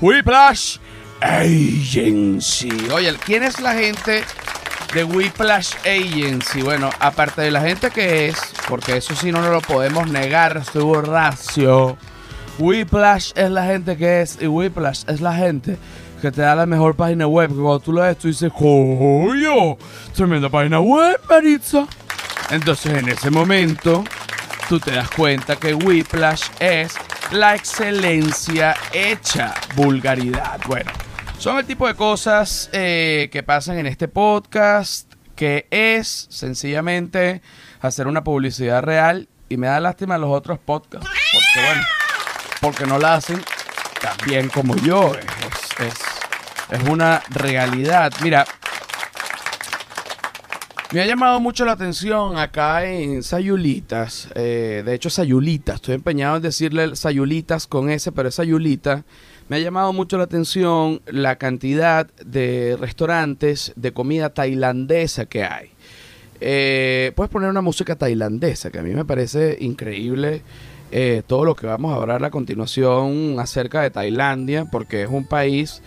Whiplash, 0.00 0.78
Agency. 1.20 2.70
Oye, 2.92 3.14
¿quién 3.24 3.42
es 3.42 3.60
la 3.60 3.74
gente 3.74 4.24
de 4.94 5.04
Whiplash 5.04 5.74
Agency? 5.80 6.62
Bueno, 6.62 6.90
aparte 6.98 7.42
de 7.42 7.50
la 7.50 7.60
gente 7.60 7.90
que 7.90 8.28
es, 8.28 8.38
porque 8.68 8.96
eso 8.96 9.14
sí 9.14 9.30
no 9.30 9.42
nos 9.42 9.52
lo 9.52 9.60
podemos 9.60 10.08
negar, 10.10 10.56
estoy 10.56 10.82
borracio. 10.82 11.98
Whiplash 12.58 13.32
es 13.34 13.50
la 13.50 13.64
gente 13.66 13.96
que 13.96 14.22
es 14.22 14.38
y 14.40 14.46
Whiplash 14.46 15.04
es 15.06 15.20
la 15.20 15.34
gente 15.34 15.78
que 16.20 16.30
te 16.30 16.42
da 16.42 16.54
la 16.54 16.66
mejor 16.66 16.94
página 16.94 17.26
web. 17.26 17.48
Que 17.48 17.54
cuando 17.54 17.80
tú 17.80 17.92
lo 17.92 18.02
ves, 18.02 18.18
tú 18.18 18.28
dices, 18.28 18.52
¡Coño! 18.52 19.76
Tremenda 20.14 20.48
página 20.48 20.80
web, 20.80 21.18
Maritza. 21.28 21.86
Entonces, 22.50 22.92
en 22.94 23.08
ese 23.08 23.30
momento, 23.30 24.04
tú 24.68 24.78
te 24.78 24.92
das 24.92 25.10
cuenta 25.10 25.56
que 25.56 25.74
Whiplash 25.74 26.44
es 26.58 26.94
la 27.32 27.54
excelencia 27.54 28.76
hecha 28.92 29.54
vulgaridad. 29.76 30.60
Bueno, 30.66 30.90
son 31.38 31.58
el 31.58 31.64
tipo 31.64 31.86
de 31.86 31.94
cosas 31.94 32.68
eh, 32.72 33.28
que 33.32 33.42
pasan 33.42 33.78
en 33.78 33.86
este 33.86 34.08
podcast, 34.08 35.12
que 35.36 35.66
es 35.70 36.26
sencillamente 36.28 37.40
hacer 37.80 38.06
una 38.06 38.24
publicidad 38.24 38.82
real. 38.82 39.28
Y 39.48 39.56
me 39.56 39.66
da 39.66 39.80
lástima 39.80 40.18
los 40.18 40.30
otros 40.30 40.58
podcasts, 40.58 41.08
porque 41.32 41.66
bueno, 41.66 41.82
porque 42.60 42.86
no 42.86 42.98
la 42.98 43.14
hacen 43.14 43.42
tan 44.00 44.16
bien 44.24 44.48
como 44.48 44.76
yo. 44.76 45.12
Es, 45.14 45.86
es, 45.86 46.80
es 46.80 46.88
una 46.88 47.22
realidad. 47.30 48.12
Mira, 48.22 48.46
Me 50.92 51.02
ha 51.02 51.06
llamado 51.06 51.38
mucho 51.38 51.64
la 51.64 51.72
atención 51.72 52.36
acá 52.36 52.84
en 52.84 53.22
Sayulitas. 53.22 54.28
eh, 54.34 54.82
de 54.84 54.92
hecho, 54.92 55.08
Sayulitas. 55.08 55.76
Estoy 55.76 55.94
empeñado 55.94 56.34
en 56.36 56.42
decirle 56.42 56.96
Sayulitas 56.96 57.68
con 57.68 57.90
S, 57.90 58.10
pero 58.10 58.28
es 58.28 58.34
Sayulita. 58.34 59.04
Me 59.48 59.56
ha 59.56 59.58
llamado 59.60 59.92
mucho 59.92 60.18
la 60.18 60.24
atención 60.24 61.00
la 61.06 61.36
cantidad 61.36 62.08
de 62.26 62.76
restaurantes 62.80 63.72
de 63.76 63.92
comida 63.92 64.30
tailandesa 64.30 65.26
que 65.26 65.44
hay. 65.44 65.70
Eh, 66.40 67.12
puedes 67.14 67.30
poner 67.30 67.50
una 67.50 67.60
música 67.60 67.94
tailandesa, 67.94 68.72
que 68.72 68.80
a 68.80 68.82
mí 68.82 68.90
me 68.90 69.04
parece 69.04 69.58
increíble 69.60 70.42
eh, 70.90 71.22
todo 71.24 71.44
lo 71.44 71.54
que 71.54 71.68
vamos 71.68 71.92
a 71.92 72.02
hablar 72.02 72.24
a 72.24 72.30
continuación 72.30 73.38
acerca 73.38 73.82
de 73.82 73.90
Tailandia, 73.90 74.64
porque 74.64 75.04
es 75.04 75.08
un 75.08 75.24
país 75.24 75.82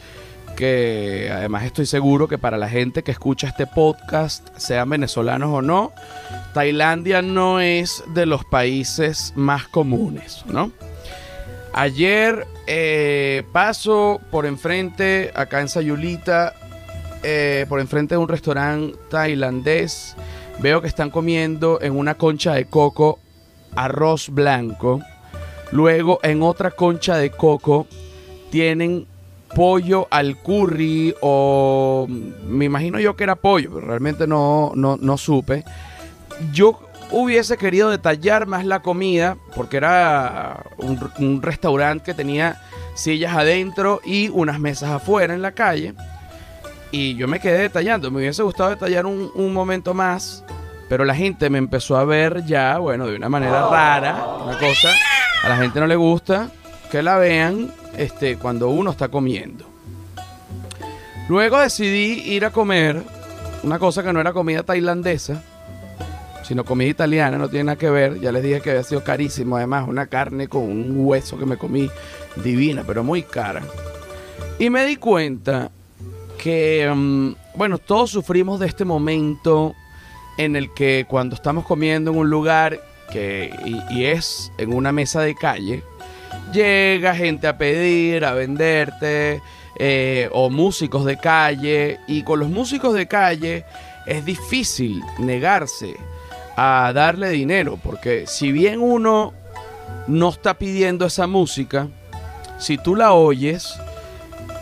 que 0.55 1.29
además 1.31 1.63
estoy 1.63 1.85
seguro 1.85 2.27
que 2.27 2.37
para 2.37 2.57
la 2.57 2.69
gente 2.69 3.03
que 3.03 3.11
escucha 3.11 3.47
este 3.47 3.67
podcast, 3.67 4.47
sean 4.57 4.89
venezolanos 4.89 5.49
o 5.49 5.61
no, 5.61 5.91
Tailandia 6.53 7.21
no 7.21 7.59
es 7.59 8.03
de 8.13 8.25
los 8.25 8.45
países 8.45 9.33
más 9.35 9.67
comunes, 9.67 10.43
¿no? 10.47 10.71
Ayer 11.73 12.45
eh, 12.67 13.43
paso 13.51 14.21
por 14.29 14.45
enfrente, 14.45 15.31
acá 15.33 15.59
en 15.59 15.69
Sayulita, 15.69 16.53
eh, 17.23 17.65
por 17.67 17.79
enfrente 17.79 18.15
de 18.15 18.19
un 18.19 18.27
restaurante 18.27 18.95
tailandés, 19.09 20.15
veo 20.59 20.81
que 20.81 20.87
están 20.87 21.09
comiendo 21.09 21.81
en 21.81 21.97
una 21.97 22.15
concha 22.15 22.53
de 22.53 22.65
coco 22.65 23.19
arroz 23.75 24.29
blanco. 24.29 25.01
Luego 25.71 26.19
en 26.21 26.43
otra 26.43 26.69
concha 26.71 27.17
de 27.17 27.31
coco 27.31 27.87
tienen 28.51 29.07
pollo 29.55 30.07
al 30.11 30.37
curry 30.37 31.15
o 31.21 32.07
me 32.47 32.65
imagino 32.65 32.99
yo 32.99 33.15
que 33.15 33.23
era 33.23 33.35
pollo, 33.35 33.71
pero 33.73 33.87
realmente 33.87 34.27
no, 34.27 34.71
no, 34.75 34.97
no 34.97 35.17
supe. 35.17 35.63
Yo 36.51 36.79
hubiese 37.11 37.57
querido 37.57 37.89
detallar 37.89 38.47
más 38.47 38.65
la 38.65 38.81
comida 38.81 39.37
porque 39.55 39.77
era 39.77 40.63
un, 40.77 41.41
restaurante 41.41 42.05
que 42.05 42.13
tenía 42.13 42.61
sillas 42.95 43.35
adentro 43.35 44.01
y 44.03 44.29
unas 44.29 44.59
mesas 44.59 44.89
afuera 44.89 45.33
en 45.33 45.41
la 45.41 45.51
calle. 45.51 45.93
Y 46.91 47.15
yo 47.15 47.27
me 47.27 47.39
quedé 47.39 47.59
detallando, 47.59 48.11
me 48.11 48.19
hubiese 48.19 48.43
gustado 48.43 48.69
detallar 48.69 49.05
un, 49.05 49.31
un 49.33 49.53
momento 49.53 49.93
más, 49.93 50.43
pero 50.89 51.05
la 51.05 51.15
gente 51.15 51.49
me 51.49 51.57
empezó 51.57 51.97
a 51.97 52.05
ver 52.05 52.45
ya, 52.45 52.77
bueno, 52.77 53.07
de 53.07 53.15
una 53.15 53.29
manera 53.29 53.67
rara, 53.67 54.25
una 54.43 54.57
cosa, 54.57 54.89
a 55.43 55.49
la 55.49 55.57
gente 55.57 55.79
no 55.79 55.87
le 55.87 55.95
gusta 55.95 56.51
que 56.93 57.01
la 57.01 57.17
vean 57.17 57.73
este, 57.97 58.38
cuando 58.38 58.69
uno 58.69 58.91
está 58.91 59.08
comiendo. 59.08 59.65
Luego 61.27 61.58
decidí 61.58 62.21
ir 62.32 62.45
a 62.45 62.51
comer 62.51 63.01
una 63.63 63.79
cosa 63.79 64.03
que 64.03 64.13
no 64.13 64.21
era 64.21 64.32
comida 64.32 64.62
tailandesa, 64.62 65.41
sino 66.43 66.63
comida 66.63 66.89
italiana, 66.89 67.39
no 67.39 67.49
tiene 67.49 67.63
nada 67.63 67.79
que 67.79 67.89
ver. 67.89 68.19
Ya 68.19 68.32
les 68.32 68.43
dije 68.43 68.62
que 68.62 68.69
había 68.69 68.84
sido 68.84 69.03
carísimo, 69.03 69.58
además, 69.58 69.88
una 69.88 70.06
carne 70.06 70.47
con 70.47 70.62
un 70.62 70.93
hueso 70.97 71.36
que 71.39 71.47
me 71.47 71.58
comí 71.58 71.89
divina, 72.36 72.84
pero 72.86 73.03
muy 73.03 73.23
cara. 73.23 73.63
Y 74.60 74.69
me 74.69 74.86
di 74.86 74.97
cuenta 74.97 75.71
que, 76.38 76.93
mm, 76.95 77.32
bueno, 77.56 77.79
todos 77.79 78.12
sufrimos 78.12 78.60
de 78.60 78.67
este 78.67 78.86
momento 78.86 79.73
en 80.38 80.56
el 80.56 80.71
que 80.75 81.08
cuando 81.10 81.34
estamos 81.34 81.65
comiendo 81.65 82.12
en 82.12 82.17
un 82.17 82.29
lugar 82.29 82.79
que, 83.12 83.51
y, 83.65 83.82
y 83.95 84.06
es 84.06 84.51
en 84.60 84.71
una 84.75 84.91
mesa 84.91 85.21
de 85.21 85.34
calle, 85.34 85.82
llega 86.53 87.15
gente 87.15 87.47
a 87.47 87.57
pedir, 87.57 88.23
a 88.23 88.33
venderte, 88.33 89.41
eh, 89.77 90.29
o 90.31 90.49
músicos 90.49 91.03
de 91.05 91.17
calle, 91.17 91.99
y 92.07 92.23
con 92.23 92.39
los 92.39 92.49
músicos 92.49 92.93
de 92.93 93.07
calle 93.07 93.65
es 94.05 94.23
difícil 94.23 95.01
negarse 95.19 95.95
a 96.55 96.91
darle 96.93 97.29
dinero, 97.29 97.79
porque 97.81 98.25
si 98.27 98.51
bien 98.51 98.79
uno 98.79 99.33
no 100.07 100.29
está 100.29 100.53
pidiendo 100.53 101.07
esa 101.07 101.27
música, 101.27 101.87
si 102.59 102.77
tú 102.77 102.95
la 102.95 103.13
oyes, 103.13 103.75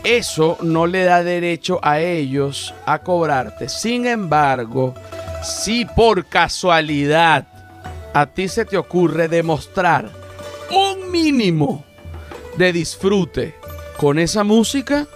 eso 0.02 0.56
no 0.62 0.86
le 0.86 1.04
da 1.04 1.22
derecho 1.22 1.78
a 1.82 2.00
ellos 2.00 2.74
a 2.86 2.98
cobrarte. 3.00 3.68
Sin 3.68 4.06
embargo, 4.06 4.94
si 5.42 5.84
por 5.84 6.26
casualidad 6.26 7.46
a 8.14 8.26
ti 8.26 8.48
se 8.48 8.64
te 8.64 8.76
ocurre 8.76 9.28
demostrar 9.28 10.21
mínimo 11.12 11.84
de 12.56 12.72
disfrute 12.72 13.54
con 13.98 14.18
esa 14.18 14.42
música, 14.42 15.06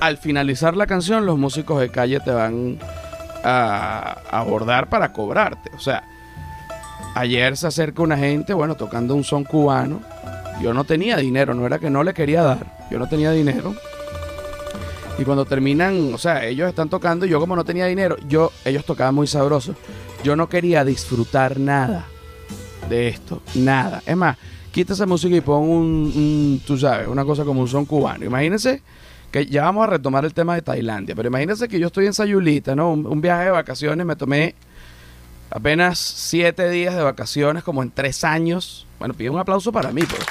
al 0.00 0.18
finalizar 0.18 0.76
la 0.76 0.86
canción 0.86 1.26
los 1.26 1.38
músicos 1.38 1.80
de 1.80 1.90
calle 1.90 2.18
te 2.20 2.32
van 2.32 2.78
a 3.44 4.18
abordar 4.30 4.88
para 4.88 5.12
cobrarte. 5.12 5.70
O 5.76 5.78
sea, 5.78 6.02
ayer 7.14 7.56
se 7.56 7.66
acerca 7.66 8.02
una 8.02 8.16
gente, 8.16 8.54
bueno, 8.54 8.74
tocando 8.74 9.14
un 9.14 9.22
son 9.22 9.44
cubano. 9.44 10.00
Yo 10.60 10.74
no 10.74 10.84
tenía 10.84 11.16
dinero, 11.18 11.54
no 11.54 11.66
era 11.66 11.78
que 11.78 11.90
no 11.90 12.02
le 12.02 12.14
quería 12.14 12.42
dar, 12.42 12.86
yo 12.90 12.98
no 12.98 13.08
tenía 13.08 13.30
dinero. 13.30 13.74
Y 15.18 15.24
cuando 15.24 15.44
terminan, 15.44 16.14
o 16.14 16.18
sea, 16.18 16.44
ellos 16.46 16.68
están 16.68 16.88
tocando, 16.88 17.26
y 17.26 17.28
yo 17.28 17.38
como 17.38 17.54
no 17.54 17.64
tenía 17.64 17.86
dinero, 17.86 18.16
yo, 18.28 18.50
ellos 18.64 18.84
tocaban 18.84 19.14
muy 19.14 19.26
sabroso. 19.26 19.74
Yo 20.24 20.36
no 20.36 20.48
quería 20.48 20.84
disfrutar 20.84 21.58
nada 21.60 22.06
de 22.88 23.08
esto, 23.08 23.42
nada. 23.54 24.02
Es 24.06 24.16
más, 24.16 24.36
quita 24.72 24.94
esa 24.94 25.06
música 25.06 25.36
y 25.36 25.40
pon 25.40 25.68
un, 25.68 26.62
tú 26.66 26.76
sabes, 26.78 27.06
una 27.06 27.24
cosa 27.24 27.44
como 27.44 27.60
un 27.60 27.68
son 27.68 27.84
cubano. 27.84 28.24
Imagínense 28.24 28.82
que 29.30 29.46
ya 29.46 29.62
vamos 29.62 29.84
a 29.84 29.90
retomar 29.90 30.24
el 30.24 30.34
tema 30.34 30.54
de 30.54 30.62
Tailandia, 30.62 31.14
pero 31.14 31.28
imagínense 31.28 31.68
que 31.68 31.78
yo 31.78 31.86
estoy 31.86 32.06
en 32.06 32.14
Sayulita, 32.14 32.74
¿no? 32.74 32.92
Un, 32.92 33.20
viaje 33.20 33.44
de 33.44 33.50
vacaciones, 33.50 34.04
me 34.04 34.16
tomé 34.16 34.54
apenas 35.50 35.98
siete 35.98 36.68
días 36.70 36.94
de 36.94 37.02
vacaciones, 37.02 37.62
como 37.62 37.82
en 37.82 37.90
tres 37.90 38.24
años. 38.24 38.86
Bueno, 38.98 39.14
pide 39.14 39.30
un 39.30 39.38
aplauso 39.38 39.70
para 39.70 39.92
mí, 39.92 40.02
pues. 40.02 40.22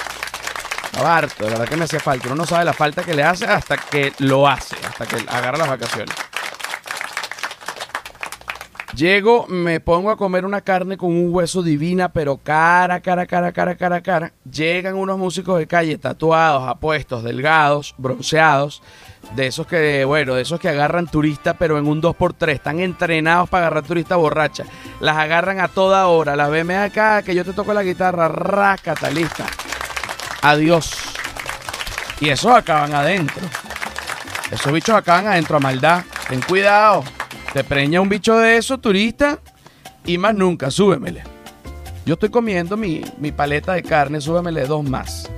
Estaba 0.84 1.16
harto, 1.16 1.44
de 1.44 1.50
verdad 1.50 1.66
que 1.66 1.76
me 1.76 1.84
hacía 1.84 2.00
falta. 2.00 2.26
Uno 2.26 2.36
no 2.36 2.46
sabe 2.46 2.64
la 2.64 2.74
falta 2.74 3.02
que 3.02 3.14
le 3.14 3.22
hace 3.22 3.46
hasta 3.46 3.76
que 3.78 4.12
lo 4.18 4.46
hace, 4.46 4.76
hasta 4.86 5.06
que 5.06 5.16
agarra 5.28 5.56
las 5.56 5.68
vacaciones. 5.68 6.14
Llego, 8.94 9.46
me 9.48 9.80
pongo 9.80 10.10
a 10.10 10.18
comer 10.18 10.44
una 10.44 10.60
carne 10.60 10.98
con 10.98 11.10
un 11.12 11.34
hueso 11.34 11.62
divina, 11.62 12.12
pero 12.12 12.36
cara, 12.36 13.00
cara, 13.00 13.24
cara, 13.26 13.50
cara, 13.50 13.74
cara, 13.74 14.02
cara. 14.02 14.32
Llegan 14.50 14.96
unos 14.96 15.16
músicos 15.16 15.58
de 15.58 15.66
calle 15.66 15.96
tatuados, 15.96 16.68
apuestos, 16.68 17.22
delgados, 17.22 17.94
bronceados, 17.96 18.82
de 19.34 19.46
esos 19.46 19.66
que, 19.66 20.04
bueno, 20.04 20.34
de 20.34 20.42
esos 20.42 20.60
que 20.60 20.68
agarran 20.68 21.06
turistas, 21.06 21.56
pero 21.58 21.78
en 21.78 21.86
un 21.86 22.02
2x3. 22.02 22.50
Están 22.50 22.80
entrenados 22.80 23.48
para 23.48 23.66
agarrar 23.66 23.84
turistas 23.84 24.18
borrachas. 24.18 24.68
Las 25.00 25.16
agarran 25.16 25.60
a 25.60 25.68
toda 25.68 26.06
hora. 26.08 26.36
Las 26.36 26.50
veme 26.50 26.76
acá, 26.76 27.22
que 27.22 27.34
yo 27.34 27.46
te 27.46 27.54
toco 27.54 27.72
la 27.72 27.82
guitarra, 27.82 28.28
rácata, 28.28 29.08
lista. 29.08 29.46
Adiós. 30.42 30.92
Y 32.20 32.28
esos 32.28 32.52
acaban 32.52 32.94
adentro. 32.94 33.42
Esos 34.50 34.70
bichos 34.70 34.94
acaban 34.94 35.28
adentro 35.28 35.56
a 35.56 35.60
maldad. 35.60 36.04
Ten 36.28 36.42
cuidado. 36.42 37.04
Te 37.52 37.62
preña 37.64 38.00
un 38.00 38.08
bicho 38.08 38.38
de 38.38 38.56
eso, 38.56 38.78
turista, 38.78 39.38
y 40.06 40.16
más 40.16 40.34
nunca, 40.34 40.70
súbemele. 40.70 41.22
Yo 42.06 42.14
estoy 42.14 42.30
comiendo 42.30 42.78
mi, 42.78 43.02
mi 43.18 43.30
paleta 43.30 43.74
de 43.74 43.82
carne, 43.82 44.22
súbemele 44.22 44.66
dos 44.66 44.82
más. 44.88 45.30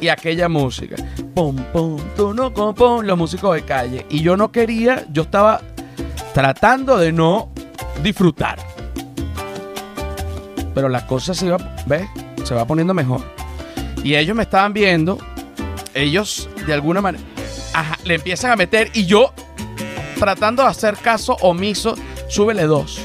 Y 0.00 0.08
aquella 0.08 0.48
música. 0.48 0.96
Pum, 1.34 1.56
pum, 1.72 2.00
tu 2.16 2.32
no, 2.32 2.52
pum, 2.52 3.04
los 3.04 3.18
músicos 3.18 3.54
de 3.54 3.62
calle. 3.62 4.06
Y 4.08 4.22
yo 4.22 4.38
no 4.38 4.50
quería, 4.50 5.04
yo 5.12 5.22
estaba 5.22 5.60
tratando 6.32 6.96
de 6.96 7.12
no 7.12 7.50
disfrutar. 8.02 8.58
Pero 10.74 10.88
la 10.88 11.06
cosa 11.06 11.34
se 11.34 11.46
iba, 11.46 11.58
¿ves? 11.86 12.08
Se 12.44 12.54
va 12.54 12.66
poniendo 12.66 12.94
mejor. 12.94 13.20
Y 14.02 14.16
ellos 14.16 14.34
me 14.34 14.44
estaban 14.44 14.72
viendo, 14.72 15.18
ellos 15.92 16.48
de 16.66 16.72
alguna 16.72 17.02
manera, 17.02 17.22
ajá, 17.74 17.98
le 18.04 18.14
empiezan 18.14 18.50
a 18.50 18.56
meter 18.56 18.90
y 18.94 19.04
yo 19.04 19.32
tratando 20.24 20.62
de 20.62 20.70
hacer 20.70 20.96
caso 20.96 21.36
omiso, 21.42 21.96
súbele 22.28 22.62
dos. 22.62 22.98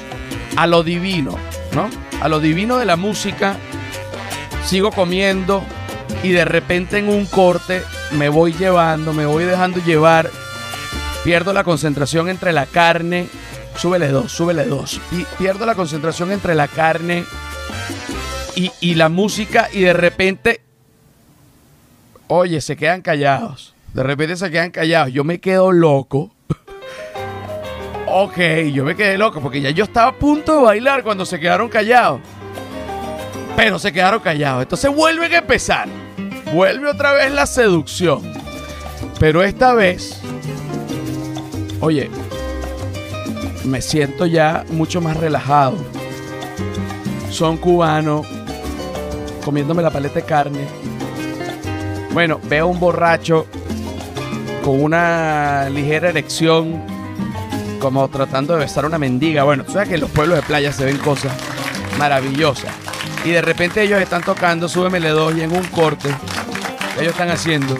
A 0.55 0.67
lo 0.67 0.83
divino, 0.83 1.35
¿no? 1.73 1.89
A 2.21 2.29
lo 2.29 2.39
divino 2.39 2.77
de 2.77 2.85
la 2.85 2.95
música, 2.95 3.57
sigo 4.63 4.89
comiendo 4.91 5.61
y 6.23 6.29
de 6.29 6.45
repente 6.45 6.97
en 6.97 7.09
un 7.09 7.25
corte 7.25 7.83
me 8.11 8.29
voy 8.29 8.53
llevando, 8.53 9.11
me 9.11 9.25
voy 9.25 9.43
dejando 9.43 9.83
llevar, 9.83 10.31
pierdo 11.25 11.51
la 11.51 11.65
concentración 11.65 12.29
entre 12.29 12.53
la 12.53 12.65
carne, 12.65 13.27
súbele 13.75 14.07
dos, 14.07 14.31
súbele 14.31 14.63
dos. 14.63 15.01
Y 15.11 15.25
pierdo 15.37 15.65
la 15.65 15.75
concentración 15.75 16.31
entre 16.31 16.55
la 16.55 16.69
carne 16.69 17.25
y, 18.55 18.71
y 18.79 18.95
la 18.95 19.09
música 19.09 19.67
y 19.73 19.81
de 19.81 19.93
repente, 19.93 20.61
oye, 22.27 22.61
se 22.61 22.77
quedan 22.77 23.01
callados. 23.01 23.75
De 23.93 24.03
repente 24.03 24.37
se 24.37 24.49
quedan 24.49 24.71
callados. 24.71 25.11
Yo 25.11 25.25
me 25.25 25.41
quedo 25.41 25.73
loco. 25.73 26.33
Ok, 28.11 28.37
yo 28.73 28.83
me 28.83 28.95
quedé 28.95 29.19
loco 29.19 29.39
porque 29.39 29.61
ya 29.61 29.69
yo 29.69 29.83
estaba 29.83 30.07
a 30.07 30.15
punto 30.15 30.57
de 30.57 30.63
bailar 30.63 31.03
cuando 31.03 31.25
se 31.25 31.39
quedaron 31.39 31.69
callados. 31.69 32.19
Pero 33.55 33.77
se 33.77 33.93
quedaron 33.93 34.19
callados. 34.19 34.63
Entonces 34.63 34.93
vuelven 34.93 35.31
a 35.33 35.37
empezar. 35.37 35.87
Vuelve 36.51 36.89
otra 36.89 37.13
vez 37.13 37.31
la 37.31 37.45
seducción. 37.45 38.21
Pero 39.19 39.43
esta 39.43 39.73
vez, 39.73 40.19
oye, 41.81 42.09
me 43.65 43.81
siento 43.81 44.25
ya 44.25 44.65
mucho 44.71 45.01
más 45.01 45.15
relajado. 45.17 45.77
Son 47.29 47.57
cubanos, 47.57 48.25
comiéndome 49.45 49.83
la 49.83 49.91
paleta 49.91 50.15
de 50.15 50.23
carne. 50.23 50.67
Bueno, 52.11 52.39
veo 52.45 52.67
un 52.67 52.79
borracho 52.79 53.45
con 54.63 54.81
una 54.81 55.69
ligera 55.69 56.09
erección, 56.09 56.81
como 57.79 58.07
tratando 58.09 58.53
de 58.53 58.59
besar 58.59 58.83
a 58.83 58.87
una 58.87 58.97
mendiga. 58.97 59.43
Bueno, 59.43 59.63
tú 59.63 59.71
sabes 59.73 59.89
que 59.89 59.95
en 59.95 60.01
los 60.01 60.11
pueblos 60.11 60.37
de 60.37 60.43
playa 60.43 60.71
se 60.71 60.85
ven 60.85 60.97
cosas 60.97 61.31
maravillosas. 61.97 62.71
Y 63.25 63.31
de 63.31 63.41
repente 63.41 63.81
ellos 63.81 64.01
están 64.01 64.23
tocando, 64.23 64.69
súbemele 64.69 65.09
dos 65.09 65.35
y 65.35 65.41
en 65.41 65.51
un 65.51 65.63
corte, 65.67 66.09
ellos 66.99 67.11
están 67.11 67.29
haciendo. 67.29 67.77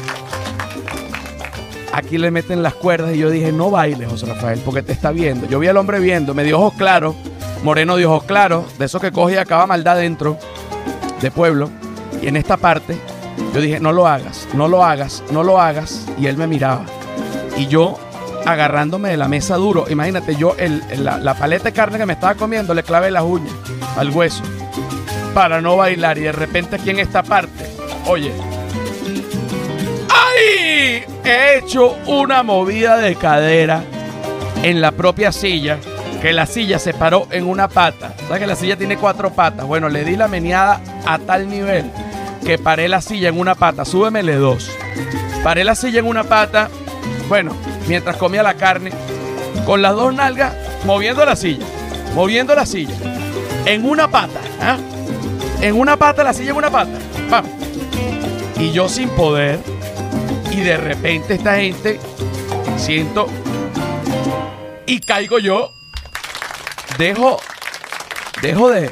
Aquí 1.94 2.18
le 2.18 2.32
meten 2.32 2.62
las 2.62 2.74
cuerdas 2.74 3.16
y 3.16 3.20
yo 3.20 3.30
dije, 3.30 3.52
no 3.52 3.72
bailes, 3.72 4.10
José 4.10 4.26
Rafael, 4.26 4.62
porque 4.64 4.84
te 4.84 4.92
está 4.92 5.12
viendo. 5.12 5.48
Yo 5.48 5.60
vi 5.60 5.68
al 5.68 5.78
hombre 5.78 6.00
viendo, 6.00 6.34
me 6.34 6.44
dio 6.44 6.60
ojos 6.60 6.74
claros, 6.76 7.16
moreno 7.64 7.98
de 7.98 8.06
ojos 8.06 8.24
claros, 8.24 8.78
de 8.78 8.86
esos 8.86 9.02
que 9.02 9.12
coge 9.12 9.36
y 9.36 9.38
acaba 9.38 9.66
maldad 9.66 9.98
dentro 9.98 10.38
de 11.22 11.32
pueblo. 11.32 11.70
Y 12.22 12.28
en 12.28 12.36
esta 12.36 12.58
parte, 12.58 12.98
yo 13.54 13.62
dije, 13.62 13.80
no 13.80 13.92
lo 13.92 14.08
hagas, 14.08 14.48
no 14.54 14.68
lo 14.68 14.84
hagas, 14.84 15.24
no 15.32 15.44
lo 15.44 15.60
hagas. 15.60 16.06
Y 16.18 16.28
él 16.28 16.38
me 16.38 16.48
miraba. 16.48 16.86
Y 17.58 17.68
yo 17.68 17.98
agarrándome 18.46 19.10
de 19.10 19.18
la 19.18 19.28
mesa 19.28 19.56
duro, 19.56 19.86
imagínate, 19.90 20.36
yo 20.36 20.56
el, 20.58 20.82
la 21.04 21.34
paleta 21.36 21.66
de 21.66 21.74
carne 21.74 21.98
que 21.98 22.06
me 22.06 22.14
estaba 22.14 22.36
comiendo 22.36 22.74
le 22.74 22.84
clavé 22.84 23.12
las 23.12 23.24
uñas 23.24 23.54
al 23.98 24.10
hueso 24.10 24.44
para 25.34 25.62
no 25.62 25.78
bailar. 25.78 26.18
Y 26.18 26.22
de 26.22 26.32
repente 26.32 26.76
aquí 26.78 26.90
en 26.90 27.00
esta 27.00 27.24
parte, 27.24 27.70
oye, 28.06 28.32
¡ay! 30.10 31.04
He 31.24 31.58
hecho 31.60 31.96
una 32.08 32.44
movida 32.44 32.98
de 32.98 33.16
cadera 33.16 33.84
en 34.64 34.82
la 34.82 34.92
propia 34.92 35.32
silla, 35.32 35.78
que 36.22 36.34
la 36.34 36.46
silla 36.46 36.80
se 36.80 36.94
paró 36.94 37.28
en 37.32 37.46
una 37.46 37.68
pata. 37.68 38.16
¿Sabes 38.28 38.40
que 38.40 38.48
la 38.48 38.56
silla 38.56 38.76
tiene 38.76 38.98
cuatro 38.98 39.32
patas? 39.32 39.66
Bueno, 39.66 39.90
le 39.90 40.04
di 40.04 40.16
la 40.16 40.28
meneada 40.28 40.82
a 41.06 41.20
tal 41.20 41.50
nivel 41.50 41.92
que 42.46 42.58
paré 42.58 42.88
la 42.90 43.02
silla 43.02 43.30
en 43.30 43.40
una 43.40 43.56
pata. 43.56 43.86
Súbemele 43.86 44.36
dos. 44.36 44.70
Paré 45.44 45.64
la 45.64 45.76
silla 45.76 46.00
en 46.00 46.08
una 46.08 46.24
pata, 46.24 46.70
bueno, 47.30 47.54
mientras 47.90 48.18
comía 48.18 48.44
la 48.44 48.54
carne, 48.54 48.92
con 49.66 49.82
las 49.82 49.96
dos 49.96 50.14
nalgas 50.14 50.54
moviendo 50.86 51.26
la 51.26 51.36
silla, 51.36 51.66
moviendo 52.14 52.54
la 52.54 52.66
silla, 52.66 52.94
en 53.66 53.84
una 53.84 54.08
pata, 54.10 54.40
¿ah? 54.62 54.78
En 55.60 55.76
una 55.76 55.98
pata, 55.98 56.24
la 56.24 56.32
silla 56.32 56.52
en 56.52 56.58
una 56.58 56.70
pata. 56.70 56.92
Vamos. 57.30 57.52
Y 58.58 58.72
yo 58.72 58.88
sin 58.88 59.10
poder, 59.10 59.60
y 60.52 60.62
de 60.62 60.78
repente 60.78 61.34
esta 61.34 61.56
gente, 61.56 62.00
siento, 62.78 63.28
y 64.86 65.00
caigo 65.00 65.40
yo, 65.40 65.72
dejo, 67.00 67.40
dejo 68.44 68.70
de, 68.70 68.92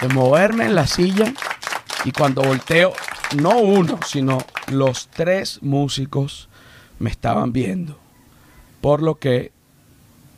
de 0.00 0.08
moverme 0.08 0.64
en 0.64 0.74
la 0.74 0.86
silla, 0.86 1.34
y 2.04 2.12
cuando 2.12 2.42
volteo, 2.42 2.94
no 3.36 3.58
uno, 3.58 3.98
sino 4.06 4.38
los 4.68 5.08
tres 5.08 5.58
músicos 5.62 6.48
me 7.02 7.10
estaban 7.10 7.52
viendo. 7.52 7.98
Por 8.80 9.02
lo 9.02 9.16
que, 9.16 9.50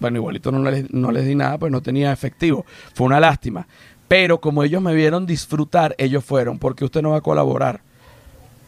bueno, 0.01 0.17
igualito 0.17 0.51
no 0.51 0.71
les, 0.71 0.91
no 0.93 1.13
les 1.13 1.27
di 1.27 1.35
nada, 1.35 1.59
pues 1.59 1.71
no 1.71 1.83
tenía 1.83 2.11
efectivo. 2.11 2.65
Fue 2.95 3.07
una 3.07 3.21
lástima. 3.21 3.67
Pero 4.09 4.41
como 4.41 4.63
ellos 4.65 4.81
me 4.83 4.95
vieron 4.95 5.27
disfrutar, 5.27 5.95
ellos 5.99 6.25
fueron, 6.25 6.59
porque 6.59 6.85
usted 6.85 7.03
no 7.03 7.11
va 7.11 7.19
a 7.19 7.21
colaborar. 7.23 7.83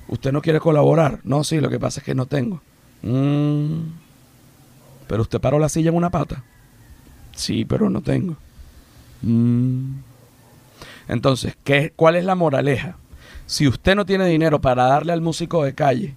¿Usted 0.09 0.31
no 0.31 0.43
quiere 0.43 0.61
colaborar? 0.61 1.21
No, 1.25 1.43
sí, 1.43 1.59
lo 1.61 1.71
que 1.71 1.81
pasa 1.81 2.01
es 2.01 2.05
que 2.05 2.15
no 2.15 2.27
tengo. 2.27 2.61
Mm, 3.03 3.81
pero 5.09 5.23
usted 5.23 5.41
paró 5.41 5.59
la 5.59 5.69
silla 5.69 5.89
en 5.89 5.97
una 5.97 6.11
pata. 6.11 6.45
Sí, 7.35 7.65
pero 7.65 7.89
no 7.91 8.03
tengo. 8.03 8.37
Mm. 9.23 9.95
Entonces, 11.09 11.57
¿qué, 11.65 11.93
¿cuál 11.97 12.17
es 12.17 12.25
la 12.25 12.35
moraleja? 12.35 12.97
Si 13.47 13.67
usted 13.67 13.95
no 13.95 14.05
tiene 14.05 14.27
dinero 14.27 14.61
para 14.61 14.85
darle 14.85 15.13
al 15.13 15.21
músico 15.23 15.65
de 15.65 15.75
calle, 15.75 16.17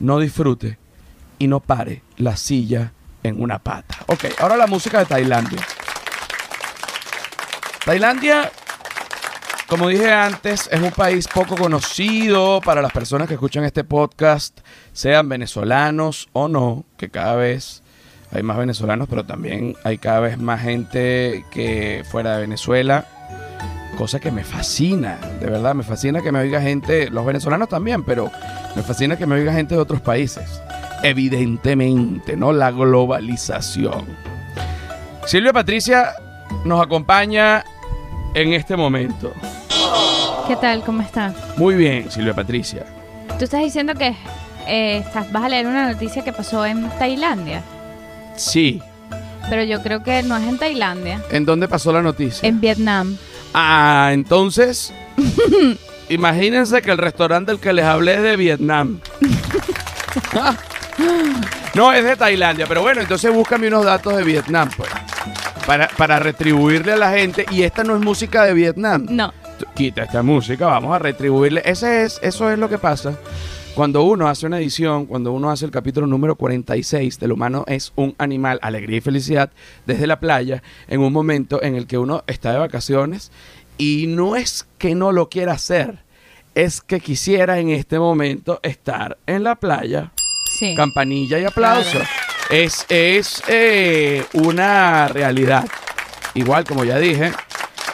no 0.00 0.18
disfrute 0.18 0.78
y 1.38 1.46
no 1.46 1.60
pare 1.60 2.02
la 2.16 2.36
silla 2.36 2.92
en 3.22 3.40
una 3.40 3.58
pata. 3.58 3.96
Ok, 4.06 4.24
ahora 4.40 4.56
la 4.56 4.66
música 4.66 4.98
de 4.98 5.06
Tailandia. 5.06 5.60
Tailandia, 7.84 8.50
como 9.68 9.88
dije 9.88 10.12
antes, 10.12 10.68
es 10.70 10.80
un 10.80 10.90
país 10.90 11.28
poco 11.28 11.56
conocido 11.56 12.60
para 12.60 12.82
las 12.82 12.92
personas 12.92 13.28
que 13.28 13.34
escuchan 13.34 13.64
este 13.64 13.84
podcast, 13.84 14.60
sean 14.92 15.28
venezolanos 15.28 16.28
o 16.32 16.48
no, 16.48 16.84
que 16.96 17.10
cada 17.10 17.36
vez 17.36 17.82
hay 18.32 18.42
más 18.42 18.58
venezolanos, 18.58 19.08
pero 19.08 19.24
también 19.24 19.76
hay 19.84 19.98
cada 19.98 20.20
vez 20.20 20.38
más 20.38 20.60
gente 20.62 21.44
que 21.50 22.04
fuera 22.10 22.34
de 22.34 22.42
Venezuela 22.42 23.06
cosa 24.00 24.18
que 24.18 24.30
me 24.30 24.44
fascina, 24.44 25.18
de 25.40 25.46
verdad, 25.46 25.74
me 25.74 25.82
fascina 25.82 26.22
que 26.22 26.32
me 26.32 26.38
oiga 26.38 26.58
gente, 26.58 27.10
los 27.10 27.22
venezolanos 27.26 27.68
también, 27.68 28.02
pero 28.02 28.30
me 28.74 28.82
fascina 28.82 29.14
que 29.18 29.26
me 29.26 29.34
oiga 29.34 29.52
gente 29.52 29.74
de 29.74 29.80
otros 29.82 30.00
países. 30.00 30.62
Evidentemente, 31.02 32.34
¿no? 32.34 32.50
La 32.50 32.70
globalización. 32.70 34.06
Silvia 35.26 35.52
Patricia 35.52 36.14
nos 36.64 36.80
acompaña 36.82 37.62
en 38.32 38.54
este 38.54 38.74
momento. 38.74 39.34
¿Qué 40.48 40.56
tal? 40.56 40.80
¿Cómo 40.82 41.02
está? 41.02 41.34
Muy 41.58 41.74
bien, 41.74 42.10
Silvia 42.10 42.32
Patricia. 42.32 42.86
Tú 43.38 43.44
estás 43.44 43.60
diciendo 43.60 43.92
que 43.94 44.16
eh, 44.66 44.96
estás- 45.06 45.30
vas 45.30 45.44
a 45.44 45.48
leer 45.50 45.66
una 45.66 45.92
noticia 45.92 46.24
que 46.24 46.32
pasó 46.32 46.64
en 46.64 46.88
Tailandia, 46.98 47.60
Sí. 48.34 48.80
pero 49.50 49.62
yo 49.62 49.82
creo 49.82 50.02
que 50.02 50.22
no 50.22 50.38
es 50.38 50.48
en 50.48 50.56
Tailandia, 50.56 51.20
¿En 51.30 51.44
dónde 51.44 51.68
pasó 51.68 51.92
la 51.92 52.00
noticia? 52.00 52.48
en 52.48 52.62
Vietnam. 52.62 53.18
Ah, 53.54 54.10
entonces, 54.12 54.92
imagínense 56.08 56.82
que 56.82 56.90
el 56.90 56.98
restaurante 56.98 57.52
del 57.52 57.60
que 57.60 57.72
les 57.72 57.84
hablé 57.84 58.14
es 58.14 58.22
de 58.22 58.36
Vietnam. 58.36 59.00
no, 61.74 61.92
es 61.92 62.04
de 62.04 62.16
Tailandia, 62.16 62.66
pero 62.66 62.82
bueno, 62.82 63.00
entonces 63.00 63.32
búscame 63.32 63.68
unos 63.68 63.84
datos 63.84 64.16
de 64.16 64.24
Vietnam, 64.24 64.70
pues. 64.76 64.90
Para, 65.66 65.88
para 65.88 66.18
retribuirle 66.18 66.92
a 66.92 66.96
la 66.96 67.10
gente. 67.10 67.46
Y 67.50 67.62
esta 67.62 67.84
no 67.84 67.94
es 67.94 68.02
música 68.02 68.44
de 68.44 68.54
Vietnam. 68.54 69.06
No, 69.08 69.32
Quita 69.74 70.04
esta 70.04 70.22
música, 70.22 70.66
vamos 70.66 70.94
a 70.94 70.98
retribuirle. 70.98 71.62
Ese 71.64 72.04
es, 72.04 72.18
eso 72.22 72.50
es 72.50 72.58
lo 72.58 72.68
que 72.68 72.78
pasa. 72.78 73.12
Cuando 73.74 74.02
uno 74.02 74.28
hace 74.28 74.46
una 74.46 74.58
edición, 74.58 75.06
cuando 75.06 75.32
uno 75.32 75.50
hace 75.50 75.64
el 75.64 75.70
capítulo 75.70 76.06
número 76.06 76.34
46 76.34 77.18
del 77.20 77.32
humano 77.32 77.64
es 77.68 77.92
un 77.96 78.14
animal, 78.18 78.58
alegría 78.62 78.98
y 78.98 79.00
felicidad, 79.00 79.50
desde 79.86 80.06
la 80.06 80.20
playa, 80.20 80.62
en 80.88 81.00
un 81.00 81.12
momento 81.12 81.62
en 81.62 81.76
el 81.76 81.86
que 81.86 81.96
uno 81.96 82.24
está 82.26 82.52
de 82.52 82.58
vacaciones 82.58 83.30
y 83.78 84.06
no 84.08 84.36
es 84.36 84.66
que 84.76 84.94
no 84.94 85.12
lo 85.12 85.30
quiera 85.30 85.52
hacer, 85.52 86.00
es 86.54 86.80
que 86.80 87.00
quisiera 87.00 87.60
en 87.60 87.70
este 87.70 87.98
momento 87.98 88.60
estar 88.62 89.16
en 89.26 89.44
la 89.44 89.54
playa 89.54 90.12
sí. 90.58 90.74
campanilla 90.74 91.38
y 91.38 91.44
aplauso. 91.44 91.98
Es, 92.50 92.84
es 92.88 93.42
eh, 93.46 94.24
una 94.34 95.06
realidad. 95.08 95.66
Igual, 96.34 96.64
como 96.64 96.84
ya 96.84 96.98
dije, 96.98 97.32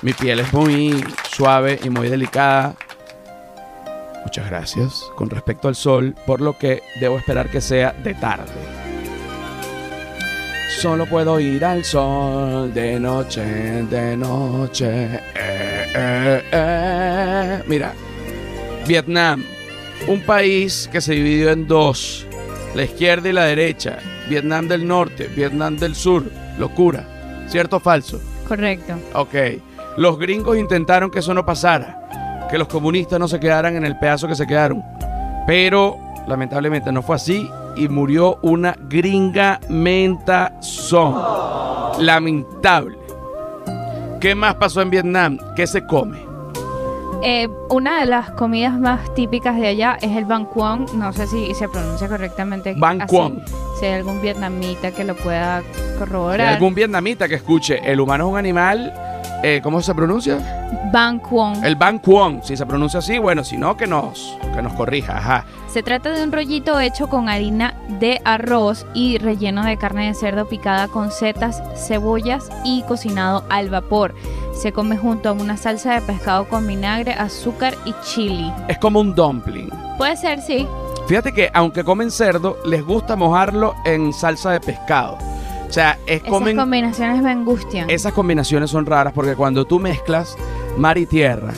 mi 0.02 0.14
piel 0.14 0.40
es 0.40 0.52
muy 0.52 1.04
suave 1.30 1.78
y 1.84 1.90
muy 1.90 2.08
delicada. 2.08 2.74
Muchas 4.26 4.50
gracias. 4.50 5.12
Con 5.14 5.30
respecto 5.30 5.68
al 5.68 5.76
sol, 5.76 6.16
por 6.26 6.40
lo 6.40 6.58
que 6.58 6.82
debo 6.98 7.16
esperar 7.16 7.48
que 7.48 7.60
sea 7.60 7.92
de 7.92 8.12
tarde. 8.14 8.50
Solo 10.80 11.06
puedo 11.06 11.38
ir 11.38 11.64
al 11.64 11.84
sol 11.84 12.74
de 12.74 12.98
noche, 12.98 13.44
de 13.44 14.16
noche. 14.16 15.14
Eh, 15.14 15.20
eh, 15.94 16.42
eh. 16.50 17.62
Mira, 17.68 17.94
Vietnam, 18.88 19.44
un 20.08 20.20
país 20.22 20.88
que 20.90 21.00
se 21.00 21.14
dividió 21.14 21.52
en 21.52 21.68
dos, 21.68 22.26
la 22.74 22.82
izquierda 22.82 23.28
y 23.28 23.32
la 23.32 23.44
derecha, 23.44 24.00
Vietnam 24.28 24.66
del 24.66 24.88
norte, 24.88 25.28
Vietnam 25.28 25.76
del 25.76 25.94
sur, 25.94 26.24
locura, 26.58 27.46
¿cierto 27.46 27.76
o 27.76 27.80
falso? 27.80 28.20
Correcto. 28.48 28.98
Ok, 29.14 29.34
los 29.96 30.18
gringos 30.18 30.58
intentaron 30.58 31.12
que 31.12 31.20
eso 31.20 31.32
no 31.32 31.46
pasara, 31.46 32.05
que 32.50 32.58
los 32.58 32.68
comunistas 32.68 33.18
no 33.18 33.28
se 33.28 33.40
quedaran 33.40 33.76
en 33.76 33.84
el 33.84 33.98
pedazo 33.98 34.28
que 34.28 34.34
se 34.34 34.46
quedaron, 34.46 34.84
pero 35.46 35.96
lamentablemente 36.26 36.92
no 36.92 37.02
fue 37.02 37.16
así 37.16 37.48
y 37.76 37.88
murió 37.88 38.38
una 38.42 38.74
gringa 38.88 39.60
mentazón. 39.68 41.14
Lamentable. 42.00 42.96
¿Qué 44.20 44.34
más 44.34 44.54
pasó 44.56 44.80
en 44.82 44.90
Vietnam? 44.90 45.38
¿Qué 45.54 45.66
se 45.66 45.86
come? 45.86 46.18
Eh, 47.22 47.48
una 47.70 48.00
de 48.00 48.06
las 48.06 48.30
comidas 48.32 48.78
más 48.78 49.12
típicas 49.14 49.56
de 49.56 49.66
allá 49.68 49.98
es 50.00 50.16
el 50.16 50.24
banh 50.26 50.44
quang. 50.46 50.86
No 50.94 51.12
sé 51.12 51.26
si 51.26 51.54
se 51.54 51.68
pronuncia 51.68 52.08
correctamente. 52.08 52.76
Así. 52.80 53.06
quang. 53.06 53.40
Si 53.78 53.86
hay 53.86 53.94
algún 53.94 54.20
vietnamita 54.20 54.92
que 54.92 55.04
lo 55.04 55.14
pueda 55.16 55.60
Si 55.62 55.66
hay 55.80 55.98
corroborar. 55.98 56.54
algún 56.54 56.74
vietnamita 56.74 57.28
que 57.28 57.34
escuche, 57.36 57.80
el 57.90 58.00
humano 58.00 58.26
es 58.26 58.32
un 58.32 58.38
animal, 58.38 58.92
eh, 59.42 59.60
¿cómo 59.62 59.80
se 59.80 59.94
pronuncia? 59.94 60.38
Ban 60.92 61.18
Kwon. 61.18 61.64
El 61.64 61.76
Ban 61.76 61.98
Kwon, 61.98 62.40
si 62.42 62.56
se 62.56 62.66
pronuncia 62.66 62.98
así, 62.98 63.18
bueno, 63.18 63.44
si 63.44 63.56
no, 63.56 63.76
que 63.76 63.86
nos, 63.86 64.36
que 64.54 64.62
nos 64.62 64.72
corrija, 64.72 65.18
ajá. 65.18 65.44
Se 65.68 65.82
trata 65.82 66.10
de 66.10 66.22
un 66.22 66.32
rollito 66.32 66.80
hecho 66.80 67.08
con 67.08 67.28
harina 67.28 67.74
de 68.00 68.20
arroz 68.24 68.86
y 68.94 69.18
relleno 69.18 69.64
de 69.64 69.76
carne 69.76 70.06
de 70.06 70.14
cerdo 70.14 70.48
picada 70.48 70.88
con 70.88 71.10
setas, 71.10 71.62
cebollas 71.76 72.48
y 72.64 72.82
cocinado 72.82 73.44
al 73.50 73.68
vapor. 73.68 74.14
Se 74.54 74.72
come 74.72 74.96
junto 74.96 75.28
a 75.28 75.32
una 75.32 75.56
salsa 75.56 75.94
de 75.94 76.00
pescado 76.00 76.48
con 76.48 76.66
vinagre, 76.66 77.12
azúcar 77.12 77.74
y 77.84 77.94
chili. 78.02 78.50
Es 78.68 78.78
como 78.78 79.00
un 79.00 79.14
dumpling. 79.14 79.68
Puede 79.98 80.16
ser, 80.16 80.40
sí. 80.40 80.66
Fíjate 81.06 81.32
que 81.32 81.50
aunque 81.52 81.84
comen 81.84 82.10
cerdo, 82.10 82.56
les 82.64 82.84
gusta 82.84 83.14
mojarlo 83.14 83.74
en 83.84 84.12
salsa 84.12 84.52
de 84.52 84.60
pescado. 84.60 85.18
Sea, 85.76 85.98
es 86.06 86.20
Esas 86.20 86.30
comen 86.30 86.56
combinaciones 86.56 87.22
me 87.22 87.30
angustian. 87.30 87.90
esas 87.90 88.14
combinaciones 88.14 88.70
son 88.70 88.86
raras 88.86 89.12
porque 89.12 89.34
cuando 89.36 89.66
tú 89.66 89.78
mezclas 89.78 90.34
mar 90.78 90.96
y 90.96 91.04
tierra 91.04 91.52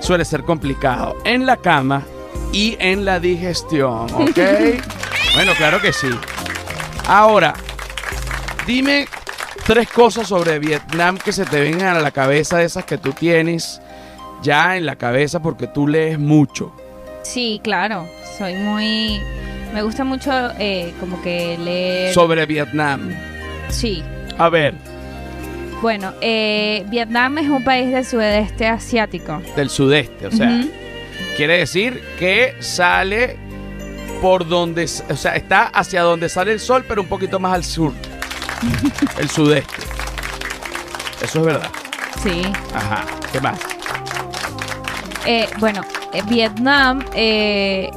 suele 0.00 0.24
ser 0.24 0.42
complicado 0.44 1.16
en 1.26 1.44
la 1.44 1.58
cama 1.58 2.02
y 2.50 2.78
en 2.80 3.04
la 3.04 3.20
digestión, 3.20 4.06
¿ok? 4.14 4.38
bueno, 5.34 5.52
claro 5.58 5.82
que 5.82 5.92
sí. 5.92 6.08
Ahora, 7.06 7.52
dime 8.66 9.06
tres 9.66 9.90
cosas 9.90 10.28
sobre 10.28 10.58
Vietnam 10.58 11.18
que 11.18 11.32
se 11.32 11.44
te 11.44 11.60
vengan 11.60 11.94
a 11.94 12.00
la 12.00 12.10
cabeza 12.10 12.56
de 12.56 12.64
esas 12.64 12.86
que 12.86 12.96
tú 12.96 13.12
tienes 13.12 13.82
ya 14.40 14.78
en 14.78 14.86
la 14.86 14.96
cabeza 14.96 15.42
porque 15.42 15.66
tú 15.66 15.86
lees 15.86 16.18
mucho. 16.18 16.72
Sí, 17.22 17.60
claro. 17.62 18.08
Soy 18.38 18.54
muy... 18.54 19.20
Me 19.74 19.82
gusta 19.82 20.04
mucho 20.04 20.30
eh, 20.58 20.94
como 21.00 21.20
que 21.20 21.58
leer... 21.58 22.14
Sobre 22.14 22.46
Vietnam. 22.46 23.10
Sí. 23.68 24.02
A 24.38 24.48
ver, 24.48 24.74
Bueno, 25.82 26.12
eh, 26.20 26.84
Vietnam 26.88 27.38
es 27.38 27.48
un 27.48 27.62
país 27.62 27.92
del 27.92 28.04
sudeste 28.04 28.66
asiático. 28.66 29.40
del 29.56 29.70
sudeste, 29.70 30.26
o 30.26 30.30
sea, 30.32 30.64
quiere 31.36 31.58
decir 31.58 32.02
que 32.18 32.54
sale 32.60 33.36
por 34.20 34.48
donde, 34.48 34.84
o 35.08 35.16
sea, 35.16 35.36
está 35.36 35.66
hacia 35.68 36.02
donde 36.02 36.28
sale 36.28 36.52
el 36.52 36.58
sol, 36.60 36.84
pero 36.88 37.02
un 37.02 37.08
poquito 37.08 37.38
más 37.38 37.54
al 37.54 37.64
sur. 37.64 37.92
el 39.18 39.30
sudeste. 39.30 39.82
Eso 41.22 41.38
es 41.40 41.44
verdad. 41.46 41.70
Sí. 42.22 42.42
Ajá. 42.74 43.04
¿Qué 43.32 43.40
más? 43.40 43.60
Eh, 45.26 45.46
bueno, 45.58 45.82
eh, 46.12 46.22
Vietnam... 46.28 47.04
eh, 47.14 47.90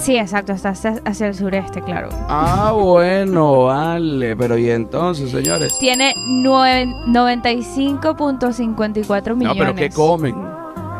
sí, 0.00 0.16
exacto. 0.16 0.52
Está 0.52 0.70
hacia, 0.70 1.00
hacia 1.04 1.26
el 1.28 1.34
sureste, 1.34 1.80
claro. 1.82 2.08
Ah, 2.28 2.72
bueno, 2.74 3.64
vale. 3.64 4.34
Pero 4.36 4.56
¿y 4.58 4.70
entonces, 4.70 5.30
señores? 5.30 5.76
Tiene 5.78 6.14
nueve- 6.42 6.92
95.54 7.08 9.36
millones. 9.36 9.56
No, 9.56 9.56
pero 9.56 9.74
¿qué 9.74 9.90
comen? 9.90 10.34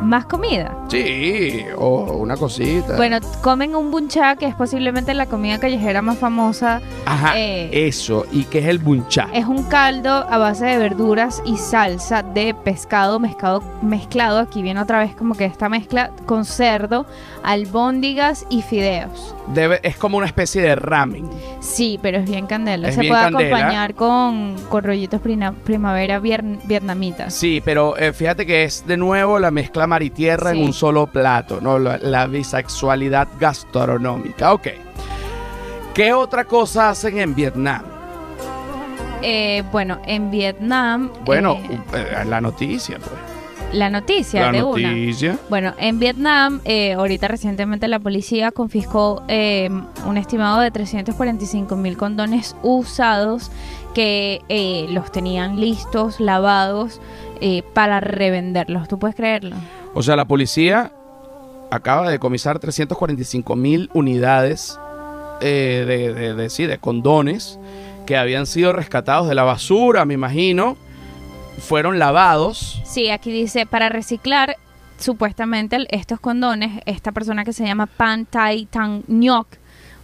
Más 0.02 0.24
comida. 0.24 0.74
Sí, 0.88 1.64
o 1.76 2.14
una 2.16 2.36
cosita. 2.36 2.96
Bueno, 2.96 3.18
comen 3.42 3.74
un 3.76 3.90
buncha, 3.90 4.36
que 4.36 4.46
es 4.46 4.54
posiblemente 4.54 5.12
la 5.14 5.26
comida 5.26 5.58
callejera 5.58 6.00
más 6.02 6.18
famosa. 6.18 6.80
Ajá, 7.06 7.38
eh, 7.38 7.86
eso. 7.86 8.24
¿Y 8.32 8.44
qué 8.44 8.60
es 8.60 8.66
el 8.66 8.78
bunchá? 8.78 9.28
Es 9.32 9.46
un 9.46 9.62
caldo 9.64 10.10
a 10.10 10.38
base 10.38 10.64
de 10.66 10.78
verduras 10.78 11.42
y 11.44 11.56
salsa 11.58 12.22
de 12.22 12.54
pescado 12.54 13.20
mezclado, 13.20 13.62
mezclado. 13.82 14.38
Aquí 14.38 14.62
viene 14.62 14.80
otra 14.80 14.98
vez 15.00 15.14
como 15.14 15.34
que 15.34 15.44
esta 15.44 15.68
mezcla 15.68 16.10
con 16.26 16.44
cerdo, 16.44 17.06
albóndigas 17.42 18.46
y 18.48 18.62
fideos. 18.62 19.34
Debe, 19.54 19.80
es 19.82 19.96
como 19.96 20.16
una 20.16 20.26
especie 20.26 20.62
de 20.62 20.76
ramen. 20.76 21.28
Sí, 21.60 21.98
pero 22.00 22.18
es 22.18 22.24
bien 22.30 22.46
candela. 22.46 22.88
Es 22.88 22.94
Se 22.94 23.00
bien 23.02 23.12
puede 23.12 23.24
candela. 23.24 23.56
acompañar 23.56 23.94
con, 23.94 24.56
con 24.68 24.84
rollitos 24.84 25.20
primavera 25.20 26.20
vier- 26.20 26.58
vietnamitas. 26.64 27.34
Sí, 27.34 27.60
pero 27.64 27.96
eh, 27.96 28.12
fíjate 28.12 28.46
que 28.46 28.64
es 28.64 28.86
de 28.86 28.96
nuevo 28.96 29.38
la 29.38 29.50
mezcla 29.50 29.86
mar 29.90 30.02
y 30.02 30.08
tierra 30.10 30.52
Sí. 30.52 30.58
en 30.58 30.64
un 30.64 30.72
solo 30.72 31.06
plato, 31.06 31.60
¿no? 31.60 31.78
La, 31.78 31.98
la 31.98 32.26
bisexualidad 32.26 33.28
gastronómica. 33.38 34.52
Ok. 34.54 34.68
¿Qué 35.92 36.12
otra 36.14 36.44
cosa 36.44 36.90
hacen 36.90 37.18
en 37.18 37.34
Vietnam? 37.34 37.82
Eh, 39.22 39.62
bueno, 39.70 39.98
en 40.06 40.30
Vietnam. 40.30 41.10
Bueno, 41.24 41.58
eh, 41.68 41.78
eh, 41.94 42.24
la 42.26 42.40
noticia, 42.40 42.98
pues. 42.98 43.10
la 43.74 43.90
noticia 43.90 44.46
La 44.46 44.52
de 44.52 44.62
una. 44.62 44.88
noticia. 44.88 45.38
Bueno, 45.50 45.74
en 45.78 45.98
Vietnam, 45.98 46.60
eh, 46.64 46.94
ahorita 46.94 47.28
recientemente 47.28 47.86
la 47.86 47.98
policía 47.98 48.50
confiscó 48.50 49.22
eh, 49.28 49.68
un 50.06 50.16
estimado 50.16 50.60
de 50.60 50.70
345 50.70 51.76
mil 51.76 51.96
condones 51.98 52.56
usados 52.62 53.50
que 53.94 54.40
eh, 54.48 54.86
los 54.90 55.12
tenían 55.12 55.60
listos, 55.60 56.18
lavados, 56.20 57.00
eh, 57.42 57.62
para 57.74 58.00
revenderlos. 58.00 58.88
¿Tú 58.88 58.98
puedes 58.98 59.16
creerlo? 59.16 59.56
O 59.94 60.02
sea, 60.02 60.16
la 60.16 60.24
policía 60.24 60.92
acaba 61.70 62.06
de 62.06 62.12
decomisar 62.12 62.58
345 62.58 63.56
mil 63.56 63.90
unidades 63.94 64.78
eh, 65.40 65.84
de, 65.86 66.12
de- 66.14 66.34
de- 66.34 66.66
de 66.68 66.78
condones 66.78 67.58
que 68.06 68.16
habían 68.16 68.46
sido 68.46 68.72
rescatados 68.72 69.28
de 69.28 69.34
la 69.34 69.42
basura, 69.44 70.04
me 70.04 70.14
imagino. 70.14 70.76
Fueron 71.58 71.98
lavados. 71.98 72.80
Sí, 72.84 73.10
aquí 73.10 73.30
dice, 73.30 73.66
para 73.66 73.88
reciclar 73.88 74.56
supuestamente 74.98 75.76
estos 75.90 76.18
condones, 76.20 76.82
esta 76.86 77.12
persona 77.12 77.44
que 77.44 77.52
se 77.52 77.64
llama 77.66 77.86
Pan 77.86 78.26
Tai 78.26 78.66
Tang 78.66 79.02
Ngoc, 79.08 79.46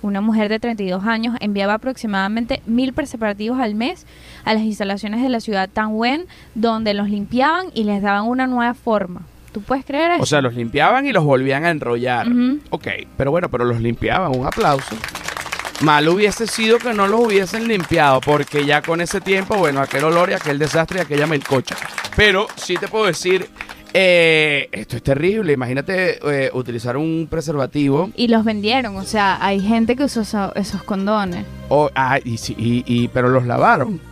una 0.03 0.20
mujer 0.20 0.49
de 0.49 0.59
32 0.61 1.05
años, 1.05 1.37
enviaba 1.40 1.75
aproximadamente 1.75 2.62
mil 2.66 2.92
preservativos 2.92 3.59
al 3.59 3.75
mes 3.75 4.07
a 4.44 4.53
las 4.55 4.62
instalaciones 4.62 5.22
de 5.22 5.29
la 5.31 5.40
ciudad 5.40 5.68
Tan 5.72 5.92
Nguyen, 5.92 6.27
donde 6.55 6.94
los 6.94 7.09
limpiaban 7.09 7.66
y 7.75 7.85
les 7.85 8.03
daban 8.03 8.27
una 8.29 8.46
nueva 8.46 8.75
forma. 8.75 9.22
¿Tú 9.57 9.62
puedes 9.62 9.87
creer 9.87 10.11
eso? 10.11 10.23
O 10.23 10.27
sea, 10.27 10.42
los 10.42 10.53
limpiaban 10.53 11.07
y 11.07 11.12
los 11.12 11.25
volvían 11.25 11.64
a 11.64 11.71
enrollar. 11.71 12.29
Ujú. 12.29 12.59
Ok, 12.69 12.88
pero 13.16 13.31
bueno, 13.31 13.49
pero 13.51 13.64
los 13.64 13.81
limpiaban. 13.81 14.37
Un 14.38 14.47
aplauso. 14.47 14.95
Mal 15.81 16.07
hubiese 16.11 16.47
sido 16.47 16.77
que 16.77 16.92
no 16.92 17.07
los 17.09 17.21
hubiesen 17.23 17.66
limpiado, 17.66 18.21
porque 18.21 18.66
ya 18.66 18.83
con 18.83 19.01
ese 19.01 19.23
tiempo, 19.23 19.57
bueno, 19.57 19.81
aquel 19.81 20.05
olor 20.05 20.29
y 20.29 20.35
aquel 20.35 20.59
desastre 20.59 20.99
y 20.99 21.03
aquella 21.03 21.27
melcocha. 21.27 21.75
Pero 22.14 22.49
sí 22.57 22.77
te 22.77 22.87
puedo 22.87 23.07
decir, 23.07 23.49
eh, 23.95 24.69
esto 24.73 24.97
es 24.99 25.03
terrible. 25.03 25.55
Imagínate 25.55 26.19
eh, 26.23 26.51
utilizar 26.53 26.99
un 26.99 27.27
preservativo. 27.31 28.11
Y 28.14 28.29
los 28.29 28.45
vendieron, 28.45 28.95
o 28.97 29.05
sea, 29.05 29.38
hay 29.40 29.61
gente 29.61 29.97
que 29.97 30.05
usó 30.05 30.21
eso- 30.21 30.55
esos 30.55 30.83
condones. 30.83 31.47
O, 31.71 31.90
ah, 31.95 32.19
y, 32.23 32.37
sí, 32.37 32.55
y- 32.59 32.85
y- 32.87 33.09
pero 33.09 33.31
los 33.31 33.47
lavaron. 33.47 34.03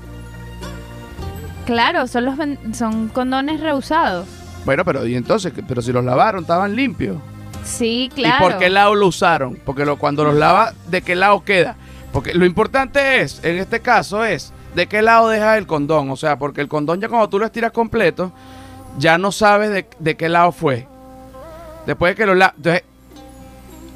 Claro, 1.67 2.07
son, 2.07 2.25
los 2.25 2.35
son 2.77 3.09
condones 3.09 3.61
reusados. 3.61 4.27
Bueno, 4.65 4.85
pero 4.85 5.07
y 5.07 5.15
entonces, 5.15 5.53
pero 5.67 5.83
si 5.83 5.93
los 5.93 6.05
lavaron, 6.05 6.43
estaban 6.43 6.75
limpios. 6.75 7.17
Sí, 7.65 8.11
claro. 8.15 8.37
¿Y 8.47 8.51
por 8.51 8.59
qué 8.59 8.71
lado 8.71 8.95
lo 8.95 9.07
usaron? 9.07 9.59
Porque 9.65 9.85
lo, 9.85 9.97
cuando 9.99 10.25
los 10.25 10.35
lava, 10.35 10.73
¿de 10.89 11.03
qué 11.03 11.15
lado 11.15 11.45
queda? 11.45 11.77
Porque 12.13 12.35
lo 12.35 12.45
importante 12.47 13.21
es, 13.21 13.41
en 13.45 13.59
este 13.59 13.81
caso, 13.81 14.25
es 14.25 14.53
de 14.75 14.87
qué 14.87 15.03
lado 15.03 15.29
deja 15.29 15.57
el 15.59 15.67
condón. 15.67 16.11
O 16.11 16.17
sea, 16.17 16.39
porque 16.39 16.61
el 16.61 16.69
condón 16.69 17.01
ya 17.01 17.09
cuando 17.09 17.29
tú 17.29 17.39
lo 17.39 17.47
estiras 17.47 17.73
completo, 17.73 18.33
ya 18.99 19.19
no 19.19 19.33
sabes 19.33 19.71
de, 19.71 19.87
de 19.99 20.17
qué 20.17 20.29
lado 20.29 20.53
fue. 20.53 20.87
Después 21.87 22.13
de 22.13 22.17
que 22.17 22.27
lo 22.27 22.35
la- 22.35 22.55
entonces, 22.57 22.85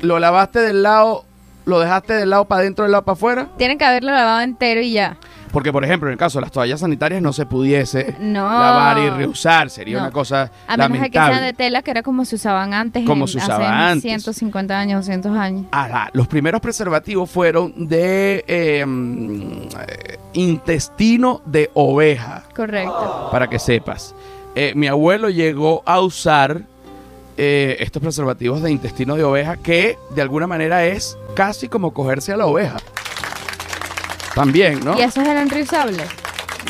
lo 0.03 0.19
lavaste 0.19 0.61
del 0.61 0.83
lado, 0.83 1.25
lo 1.65 1.79
dejaste 1.81 2.15
del 2.15 2.31
lado 2.31 2.45
para 2.47 2.61
adentro, 2.63 2.85
del 2.85 2.93
lado 2.93 3.05
para 3.05 3.15
afuera. 3.15 3.49
Tienen 3.59 3.79
que 3.79 3.85
haberlo 3.85 4.13
lavado 4.13 4.41
entero 4.41 4.81
y 4.81 4.93
ya. 4.93 5.17
Porque, 5.53 5.73
por 5.73 5.85
ejemplo, 5.85 6.09
en 6.09 6.13
el 6.13 6.19
caso 6.19 6.39
de 6.39 6.43
las 6.43 6.53
toallas 6.53 6.81
sanitarias 6.81 7.23
no 7.23 7.33
se 7.33 7.47
pudiese 7.47 8.17
No. 8.21 8.43
lavar 8.49 8.99
y 8.99 9.11
reusar. 9.11 9.71
Sería 9.71 9.97
No. 9.99 10.03
una 10.05 10.11
cosa 10.13 10.51
A 10.67 10.77
menos 10.77 11.01
de 11.01 11.11
que 11.11 11.19
lamentable. 11.19 11.35
sean 11.35 11.45
de 11.47 11.53
tela, 11.53 11.83
que 11.83 11.91
era 11.91 12.03
como 12.03 12.25
se 12.25 12.37
usaban 12.37 12.75
antes. 12.75 13.05
Como 13.07 13.25
en- 13.25 13.29
se 13.29 13.39
hace 13.39 13.47
usaba 13.53 13.89
antes. 13.89 14.03
150 14.03 14.79
años, 14.79 15.01
200 15.07 15.37
años. 15.37 15.67
Ajá, 15.73 16.11
los 16.13 16.27
primeros 16.29 16.61
preservativos 16.61 17.31
fueron 17.31 17.89
de 17.89 18.45
eh, 18.47 18.85
intestino 20.33 21.41
de 21.47 21.71
oveja, 21.75 22.45
Correcto. 22.55 23.29
para 23.31 23.49
que 23.49 23.59
sepas. 23.59 24.14
Eh, 24.55 24.72
mi 24.75 24.87
abuelo 24.89 25.31
llegó 25.31 25.83
a 25.87 26.01
usar 26.01 26.62
eh, 27.41 27.77
estos 27.81 28.03
preservativos 28.03 28.62
de 28.62 28.70
intestino 28.72 29.14
de 29.14 29.22
oveja, 29.22 29.57
que 29.57 29.97
de 30.11 30.22
alguna 30.22 30.49
manera 30.49 30.85
es 30.87 31.16
casi 31.37 31.68
como 31.68 31.93
cogerse 31.93 32.33
a 32.33 32.37
la 32.37 32.47
oveja. 32.47 32.79
También, 34.39 34.84
¿no? 34.84 34.97
¿Y 34.97 35.03
esos 35.03 35.26
eran 35.26 35.51
reusables? 35.51 36.07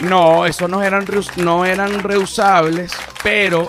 No, 0.02 0.46
esos 0.46 0.70
no 0.70 0.82
eran, 0.82 1.04
no 1.36 1.66
eran 1.66 2.02
reusables, 2.02 2.92
pero 3.22 3.68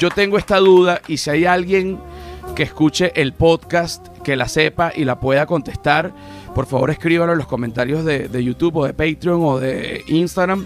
yo 0.00 0.08
tengo 0.08 0.38
esta 0.38 0.56
duda 0.56 1.02
y 1.08 1.18
si 1.18 1.28
hay 1.28 1.44
alguien 1.44 2.00
que 2.56 2.62
escuche 2.62 3.12
el 3.20 3.34
podcast, 3.34 4.08
que 4.24 4.34
la 4.34 4.48
sepa 4.48 4.92
y 4.94 5.04
la 5.04 5.20
pueda 5.20 5.44
contestar, 5.44 6.10
por 6.54 6.64
favor 6.64 6.90
escríbalo 6.90 7.32
en 7.32 7.38
los 7.38 7.46
comentarios 7.46 8.02
de, 8.02 8.28
de 8.28 8.42
YouTube 8.42 8.76
o 8.76 8.86
de 8.86 8.94
Patreon 8.94 9.44
o 9.44 9.58
de 9.58 10.04
Instagram, 10.06 10.64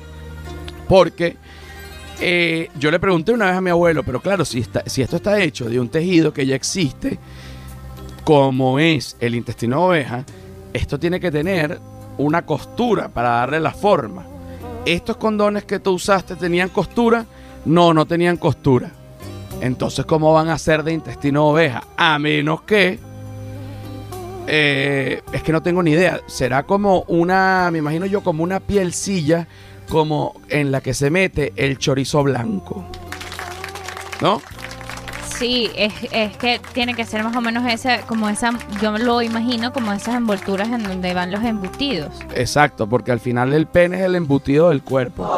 porque 0.88 1.36
eh, 2.20 2.70
yo 2.78 2.92
le 2.92 3.00
pregunté 3.00 3.32
una 3.32 3.46
vez 3.46 3.56
a 3.56 3.60
mi 3.60 3.70
abuelo, 3.70 4.04
pero 4.04 4.20
claro, 4.20 4.44
si, 4.44 4.60
está, 4.60 4.84
si 4.86 5.02
esto 5.02 5.16
está 5.16 5.42
hecho 5.42 5.68
de 5.68 5.80
un 5.80 5.88
tejido 5.88 6.32
que 6.32 6.46
ya 6.46 6.54
existe, 6.54 7.18
como 8.22 8.78
es 8.78 9.16
el 9.18 9.34
intestino 9.34 9.78
de 9.78 9.82
oveja, 9.82 10.24
esto 10.72 11.00
tiene 11.00 11.18
que 11.18 11.32
tener 11.32 11.80
una 12.22 12.46
costura 12.46 13.08
para 13.08 13.28
darle 13.30 13.60
la 13.60 13.72
forma. 13.72 14.24
¿estos 14.84 15.16
condones 15.16 15.64
que 15.64 15.78
tú 15.78 15.92
usaste 15.92 16.36
tenían 16.36 16.68
costura? 16.68 17.24
No, 17.64 17.94
no 17.94 18.06
tenían 18.06 18.36
costura. 18.36 18.90
Entonces, 19.60 20.04
¿cómo 20.04 20.32
van 20.32 20.48
a 20.48 20.58
ser 20.58 20.82
de 20.82 20.92
intestino 20.92 21.46
oveja? 21.46 21.84
A 21.96 22.18
menos 22.18 22.62
que... 22.62 22.98
eh, 24.48 25.22
es 25.32 25.42
que 25.42 25.52
no 25.52 25.62
tengo 25.62 25.82
ni 25.82 25.92
idea. 25.92 26.20
Será 26.26 26.64
como 26.64 27.04
una, 27.06 27.68
me 27.70 27.78
imagino 27.78 28.06
yo, 28.06 28.22
como 28.22 28.42
una 28.42 28.58
pielcilla 28.60 29.46
como 29.88 30.34
en 30.48 30.72
la 30.72 30.80
que 30.80 30.94
se 30.94 31.10
mete 31.10 31.52
el 31.56 31.78
chorizo 31.78 32.22
blanco. 32.24 32.84
¿No? 34.20 34.42
Sí, 35.42 35.68
es, 35.74 35.92
es 36.12 36.36
que 36.36 36.60
tiene 36.72 36.94
que 36.94 37.04
ser 37.04 37.24
más 37.24 37.34
o 37.34 37.40
menos 37.40 37.64
esa, 37.68 38.02
como 38.02 38.28
esa, 38.28 38.52
yo 38.80 38.96
lo 38.96 39.22
imagino 39.22 39.72
como 39.72 39.92
esas 39.92 40.14
envolturas 40.14 40.68
en 40.68 40.84
donde 40.84 41.12
van 41.14 41.32
los 41.32 41.42
embutidos. 41.42 42.14
Exacto, 42.36 42.88
porque 42.88 43.10
al 43.10 43.18
final 43.18 43.52
el 43.52 43.66
pene 43.66 43.96
es 43.98 44.02
el 44.04 44.14
embutido 44.14 44.68
del 44.68 44.82
cuerpo. 44.82 45.28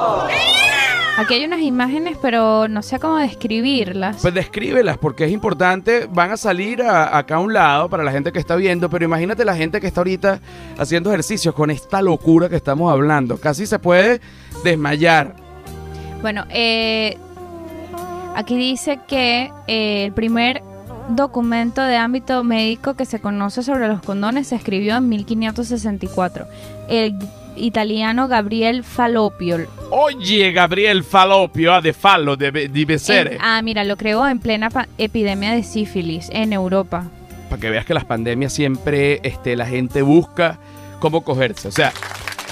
Aquí 1.16 1.32
hay 1.32 1.44
unas 1.46 1.60
imágenes, 1.62 2.18
pero 2.20 2.68
no 2.68 2.82
sé 2.82 2.98
cómo 2.98 3.16
describirlas. 3.16 4.18
Pues 4.20 4.34
descríbelas, 4.34 4.98
porque 4.98 5.24
es 5.24 5.32
importante. 5.32 6.06
Van 6.12 6.32
a 6.32 6.36
salir 6.36 6.82
a- 6.82 7.16
acá 7.16 7.36
a 7.36 7.38
un 7.38 7.54
lado 7.54 7.88
para 7.88 8.04
la 8.04 8.12
gente 8.12 8.30
que 8.30 8.40
está 8.40 8.56
viendo, 8.56 8.90
pero 8.90 9.06
imagínate 9.06 9.42
la 9.46 9.56
gente 9.56 9.80
que 9.80 9.86
está 9.86 10.00
ahorita 10.00 10.38
haciendo 10.76 11.08
ejercicios 11.08 11.54
con 11.54 11.70
esta 11.70 12.02
locura 12.02 12.50
que 12.50 12.56
estamos 12.56 12.92
hablando. 12.92 13.38
Casi 13.38 13.64
se 13.64 13.78
puede 13.78 14.20
desmayar. 14.64 15.34
Bueno, 16.20 16.44
eh, 16.50 17.16
aquí 18.34 18.56
dice 18.56 18.98
que 19.06 19.50
eh, 19.66 20.04
el 20.06 20.12
primer 20.12 20.62
documento 21.08 21.82
de 21.82 21.96
ámbito 21.96 22.42
médico 22.44 22.94
que 22.94 23.04
se 23.04 23.20
conoce 23.20 23.62
sobre 23.62 23.88
los 23.88 24.00
condones 24.02 24.48
se 24.48 24.56
escribió 24.56 24.96
en 24.96 25.08
1564. 25.08 26.46
El 26.88 27.14
italiano 27.56 28.26
Gabriel 28.26 28.82
Falopio. 28.84 29.66
Oye, 29.90 30.50
Gabriel 30.52 31.04
Falopio, 31.04 31.72
ah, 31.74 31.80
de 31.80 31.92
falo, 31.92 32.36
debe, 32.36 32.68
debe 32.68 32.98
ser. 32.98 33.34
En- 33.34 33.38
ah, 33.40 33.60
mira, 33.62 33.84
lo 33.84 33.96
creó 33.96 34.26
en 34.26 34.38
plena 34.40 34.68
epidemia 34.98 35.52
de 35.52 35.62
sífilis 35.62 36.28
en 36.32 36.52
Europa. 36.52 37.04
Para 37.50 37.60
que 37.60 37.70
veas 37.70 37.84
que 37.84 37.94
las 37.94 38.04
pandemias 38.04 38.52
siempre 38.52 39.20
este, 39.22 39.54
la 39.56 39.66
gente 39.66 40.02
busca 40.02 40.58
cómo 40.98 41.20
cogerse. 41.22 41.68
O 41.68 41.72
sea, 41.72 41.92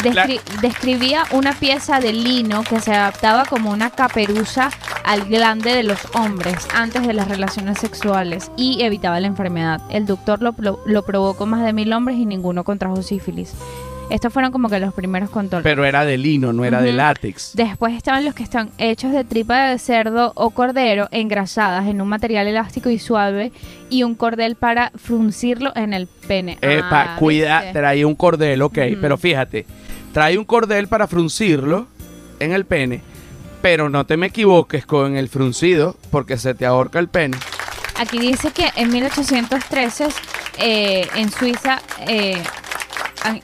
Descri- 0.02 0.40
Describía 0.60 1.24
una 1.32 1.52
pieza 1.52 2.00
de 2.00 2.12
lino 2.12 2.62
que 2.64 2.80
se 2.80 2.92
adaptaba 2.92 3.44
como 3.44 3.70
una 3.70 3.90
caperuza 3.90 4.70
al 5.04 5.24
glande 5.24 5.74
de 5.74 5.82
los 5.82 5.98
hombres 6.14 6.56
antes 6.74 7.06
de 7.06 7.12
las 7.12 7.28
relaciones 7.28 7.78
sexuales 7.78 8.50
y 8.56 8.82
evitaba 8.82 9.20
la 9.20 9.26
enfermedad. 9.26 9.80
El 9.90 10.06
doctor 10.06 10.40
lo, 10.42 10.54
lo 10.84 11.02
probó 11.04 11.34
con 11.34 11.50
más 11.50 11.64
de 11.64 11.72
mil 11.72 11.92
hombres 11.92 12.16
y 12.18 12.26
ninguno 12.26 12.64
contrajo 12.64 13.02
sífilis. 13.02 13.52
Estos 14.10 14.30
fueron 14.32 14.52
como 14.52 14.68
que 14.68 14.78
los 14.78 14.92
primeros 14.92 15.30
controles. 15.30 15.62
pero 15.64 15.86
era 15.86 16.04
de 16.04 16.18
lino, 16.18 16.52
no 16.52 16.66
era 16.66 16.82
de 16.82 16.92
látex. 16.92 17.52
Después 17.54 17.94
estaban 17.94 18.24
los 18.26 18.34
que 18.34 18.42
están 18.42 18.68
hechos 18.76 19.10
de 19.12 19.24
tripa 19.24 19.68
de 19.70 19.78
cerdo 19.78 20.32
o 20.34 20.50
cordero 20.50 21.08
engrasadas 21.12 21.86
en 21.86 22.00
un 22.02 22.08
material 22.08 22.46
elástico 22.46 22.90
y 22.90 22.98
suave 22.98 23.52
y 23.88 24.02
un 24.02 24.14
cordel 24.14 24.56
para 24.56 24.90
fruncirlo 24.96 25.72
en 25.76 25.94
el 25.94 26.08
pene. 26.08 26.58
Epa, 26.60 27.14
Ah, 27.14 27.16
cuida, 27.18 27.72
trae 27.72 28.04
un 28.04 28.14
cordel, 28.14 28.60
ok, 28.60 28.78
pero 29.00 29.16
fíjate, 29.16 29.64
trae 30.12 30.38
un 30.38 30.44
cordel 30.44 30.88
para 30.88 31.06
fruncirlo 31.06 31.86
en 32.38 32.52
el 32.52 32.64
pene, 32.64 33.00
pero 33.60 33.88
no 33.88 34.06
te 34.06 34.16
me 34.16 34.26
equivoques 34.26 34.86
con 34.86 35.16
el 35.16 35.28
fruncido 35.28 35.96
porque 36.10 36.36
se 36.36 36.54
te 36.54 36.66
ahorca 36.66 36.98
el 36.98 37.08
pene. 37.08 37.36
Aquí 37.98 38.18
dice 38.18 38.50
que 38.52 38.70
en 38.76 38.90
1813 38.90 40.08
eh, 40.58 41.06
en 41.14 41.30
Suiza 41.30 41.80
eh, 42.06 42.34
eh, 42.34 43.40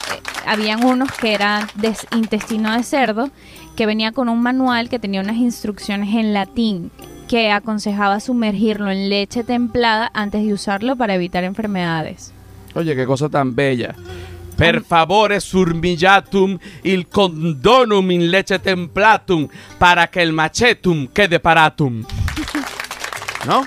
habían 0.46 0.84
unos 0.84 1.10
que 1.12 1.34
eran 1.34 1.66
de 1.74 1.94
intestino 2.12 2.76
de 2.76 2.82
cerdo 2.82 3.30
que 3.76 3.86
venía 3.86 4.12
con 4.12 4.28
un 4.28 4.42
manual 4.42 4.88
que 4.88 4.98
tenía 4.98 5.20
unas 5.20 5.36
instrucciones 5.36 6.14
en 6.14 6.34
latín 6.34 6.90
que 7.28 7.52
aconsejaba 7.52 8.20
sumergirlo 8.20 8.90
en 8.90 9.10
leche 9.10 9.44
templada 9.44 10.10
antes 10.14 10.44
de 10.44 10.52
usarlo 10.52 10.96
para 10.96 11.14
evitar 11.14 11.44
enfermedades. 11.44 12.32
Oye, 12.74 12.96
qué 12.96 13.06
cosa 13.06 13.28
tan 13.28 13.54
bella. 13.54 13.94
Per 14.58 14.82
favore 14.82 15.38
surmillatum 15.38 16.58
il 16.82 17.06
condonum 17.08 18.10
in 18.10 18.28
leche 18.28 18.58
templatum 18.60 19.46
para 19.78 20.08
que 20.08 20.20
el 20.20 20.32
machetum 20.32 21.06
quede 21.12 21.38
paratum. 21.38 22.04
¿No? 23.46 23.64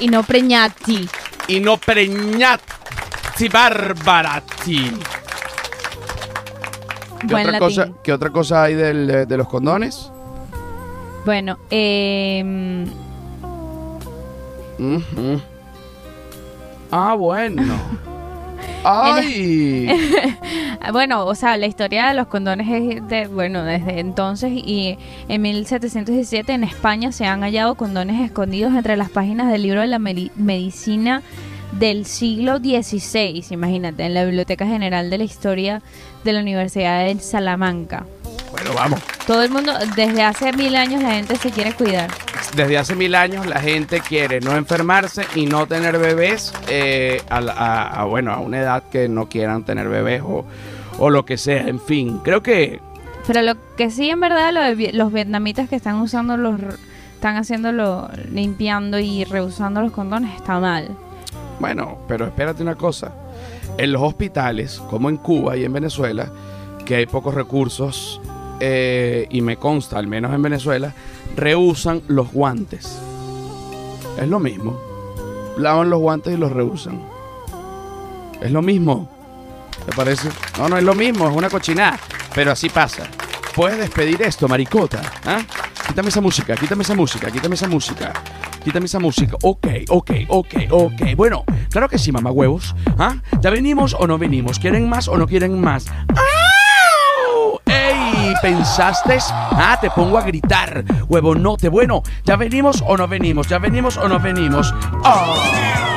Y 0.00 0.08
no 0.08 0.24
preñati. 0.24 1.08
Y 1.46 1.60
no 1.60 1.76
preñati 1.76 3.48
barbarati. 3.48 4.90
¿Qué 7.20 7.26
Buen 7.28 7.46
otra, 7.46 7.52
latín. 7.52 7.58
cosa, 7.60 7.88
¿Qué 8.02 8.12
otra 8.12 8.30
cosa 8.30 8.62
hay 8.64 8.74
del- 8.74 9.28
de 9.28 9.36
los 9.36 9.46
condones? 9.48 10.10
Bueno, 11.24 11.56
eh. 11.70 12.84
Ah, 16.90 17.14
bueno. 17.14 17.62
Ay. 18.84 19.88
Bueno, 20.92 21.26
o 21.26 21.34
sea, 21.36 21.56
la 21.56 21.66
historia 21.66 22.08
de 22.08 22.14
los 22.14 22.26
condones 22.26 22.66
es 22.68 23.06
de, 23.08 23.28
bueno, 23.28 23.62
desde 23.62 24.00
entonces 24.00 24.50
y 24.52 24.98
en 25.28 25.40
1717 25.40 26.52
en 26.52 26.64
España 26.64 27.12
se 27.12 27.24
han 27.24 27.42
hallado 27.42 27.76
condones 27.76 28.20
escondidos 28.20 28.74
entre 28.74 28.96
las 28.96 29.08
páginas 29.08 29.50
del 29.52 29.62
libro 29.62 29.80
de 29.80 29.86
la 29.86 29.98
medi- 30.00 30.32
medicina 30.34 31.22
del 31.78 32.04
siglo 32.04 32.58
XVI, 32.58 33.44
imagínate, 33.50 34.04
en 34.04 34.14
la 34.14 34.24
Biblioteca 34.24 34.66
General 34.66 35.08
de 35.08 35.18
la 35.18 35.24
Historia 35.24 35.82
de 36.24 36.32
la 36.32 36.40
Universidad 36.40 37.04
de 37.06 37.16
Salamanca. 37.20 38.04
Bueno, 38.62 38.76
vamos. 38.78 39.00
Todo 39.26 39.42
el 39.42 39.50
mundo, 39.50 39.72
desde 39.96 40.22
hace 40.22 40.52
mil 40.52 40.76
años 40.76 41.02
la 41.02 41.12
gente 41.14 41.36
se 41.36 41.50
quiere 41.50 41.72
cuidar. 41.72 42.10
Desde 42.54 42.78
hace 42.78 42.94
mil 42.94 43.14
años 43.14 43.46
la 43.46 43.58
gente 43.60 44.00
quiere 44.00 44.40
no 44.40 44.56
enfermarse 44.56 45.22
y 45.34 45.46
no 45.46 45.66
tener 45.66 45.98
bebés 45.98 46.52
eh, 46.68 47.20
a, 47.28 47.40
la- 47.40 47.52
a- 47.52 48.00
a, 48.00 48.04
bueno, 48.04 48.32
a 48.32 48.38
una 48.40 48.58
edad 48.60 48.84
que 48.90 49.08
no 49.08 49.28
quieran 49.28 49.64
tener 49.64 49.88
bebés 49.88 50.22
o, 50.24 50.44
o 50.98 51.10
lo 51.10 51.24
que 51.24 51.38
sea. 51.38 51.66
En 51.66 51.80
fin, 51.80 52.18
creo 52.22 52.42
que 52.42 52.80
Pero 53.26 53.42
lo 53.42 53.54
que 53.76 53.90
sí, 53.90 54.10
en 54.10 54.20
verdad, 54.20 54.52
lo 54.52 54.60
de 54.60 54.92
los 54.92 55.12
vietnamitas 55.12 55.68
que 55.68 55.76
están 55.76 55.96
usando 56.00 56.36
los, 56.36 56.60
están 57.14 57.36
haciéndolo, 57.36 58.10
limpiando 58.30 58.98
y 59.00 59.24
reusando 59.24 59.80
los 59.82 59.90
condones, 59.92 60.34
está 60.36 60.60
mal. 60.60 60.88
Bueno, 61.58 61.98
pero 62.06 62.26
espérate 62.26 62.62
una 62.62 62.74
cosa. 62.76 63.12
En 63.78 63.90
los 63.92 64.02
hospitales, 64.02 64.80
como 64.90 65.08
en 65.08 65.16
Cuba 65.16 65.56
y 65.56 65.64
en 65.64 65.72
Venezuela, 65.72 66.30
que 66.84 66.96
hay 66.96 67.06
pocos 67.06 67.34
recursos, 67.34 68.20
eh, 68.64 69.26
y 69.28 69.40
me 69.40 69.56
consta, 69.56 69.98
al 69.98 70.06
menos 70.06 70.32
en 70.32 70.40
Venezuela, 70.40 70.94
reusan 71.34 72.00
los 72.06 72.30
guantes. 72.30 72.96
Es 74.20 74.28
lo 74.28 74.38
mismo. 74.38 74.80
Lavan 75.58 75.90
los 75.90 75.98
guantes 75.98 76.34
y 76.34 76.36
los 76.36 76.52
reusan. 76.52 77.02
Es 78.40 78.52
lo 78.52 78.62
mismo. 78.62 79.10
¿Te 79.84 79.96
parece? 79.96 80.28
No, 80.58 80.68
no 80.68 80.76
es 80.76 80.84
lo 80.84 80.94
mismo, 80.94 81.28
es 81.28 81.34
una 81.34 81.50
cochinada. 81.50 81.98
Pero 82.36 82.52
así 82.52 82.68
pasa. 82.68 83.02
Puedes 83.56 83.78
despedir 83.78 84.22
esto, 84.22 84.46
maricota. 84.46 85.02
¿ah? 85.24 85.40
Quítame 85.88 86.10
esa 86.10 86.20
música, 86.20 86.54
quítame 86.54 86.84
esa 86.84 86.94
música, 86.94 87.32
quítame 87.32 87.56
esa 87.56 87.66
música. 87.66 88.12
Quítame 88.62 88.86
esa 88.86 89.00
música. 89.00 89.36
Ok, 89.42 89.66
ok, 89.88 90.10
ok, 90.28 90.54
ok. 90.70 91.02
Bueno, 91.16 91.42
claro 91.68 91.88
que 91.88 91.98
sí, 91.98 92.12
mamá 92.12 92.30
huevos. 92.30 92.76
¿Ah? 92.96 93.16
¿Ya 93.40 93.50
venimos 93.50 93.96
o 93.98 94.06
no 94.06 94.18
venimos? 94.18 94.60
¿Quieren 94.60 94.88
más 94.88 95.08
o 95.08 95.16
no 95.16 95.26
quieren 95.26 95.60
más? 95.60 95.88
¡Au! 95.88 96.31
¿Pensaste? 98.42 99.18
Ah, 99.30 99.78
te 99.80 99.88
pongo 99.90 100.18
a 100.18 100.22
gritar. 100.22 100.84
Huevonote. 101.08 101.68
Bueno, 101.68 102.02
¿ya 102.24 102.34
venimos 102.34 102.82
o 102.84 102.96
no 102.96 103.06
venimos? 103.06 103.46
¿Ya 103.46 103.58
venimos 103.58 103.96
o 103.96 104.08
no 104.08 104.18
venimos? 104.18 104.74
¡Ah! 105.04 105.91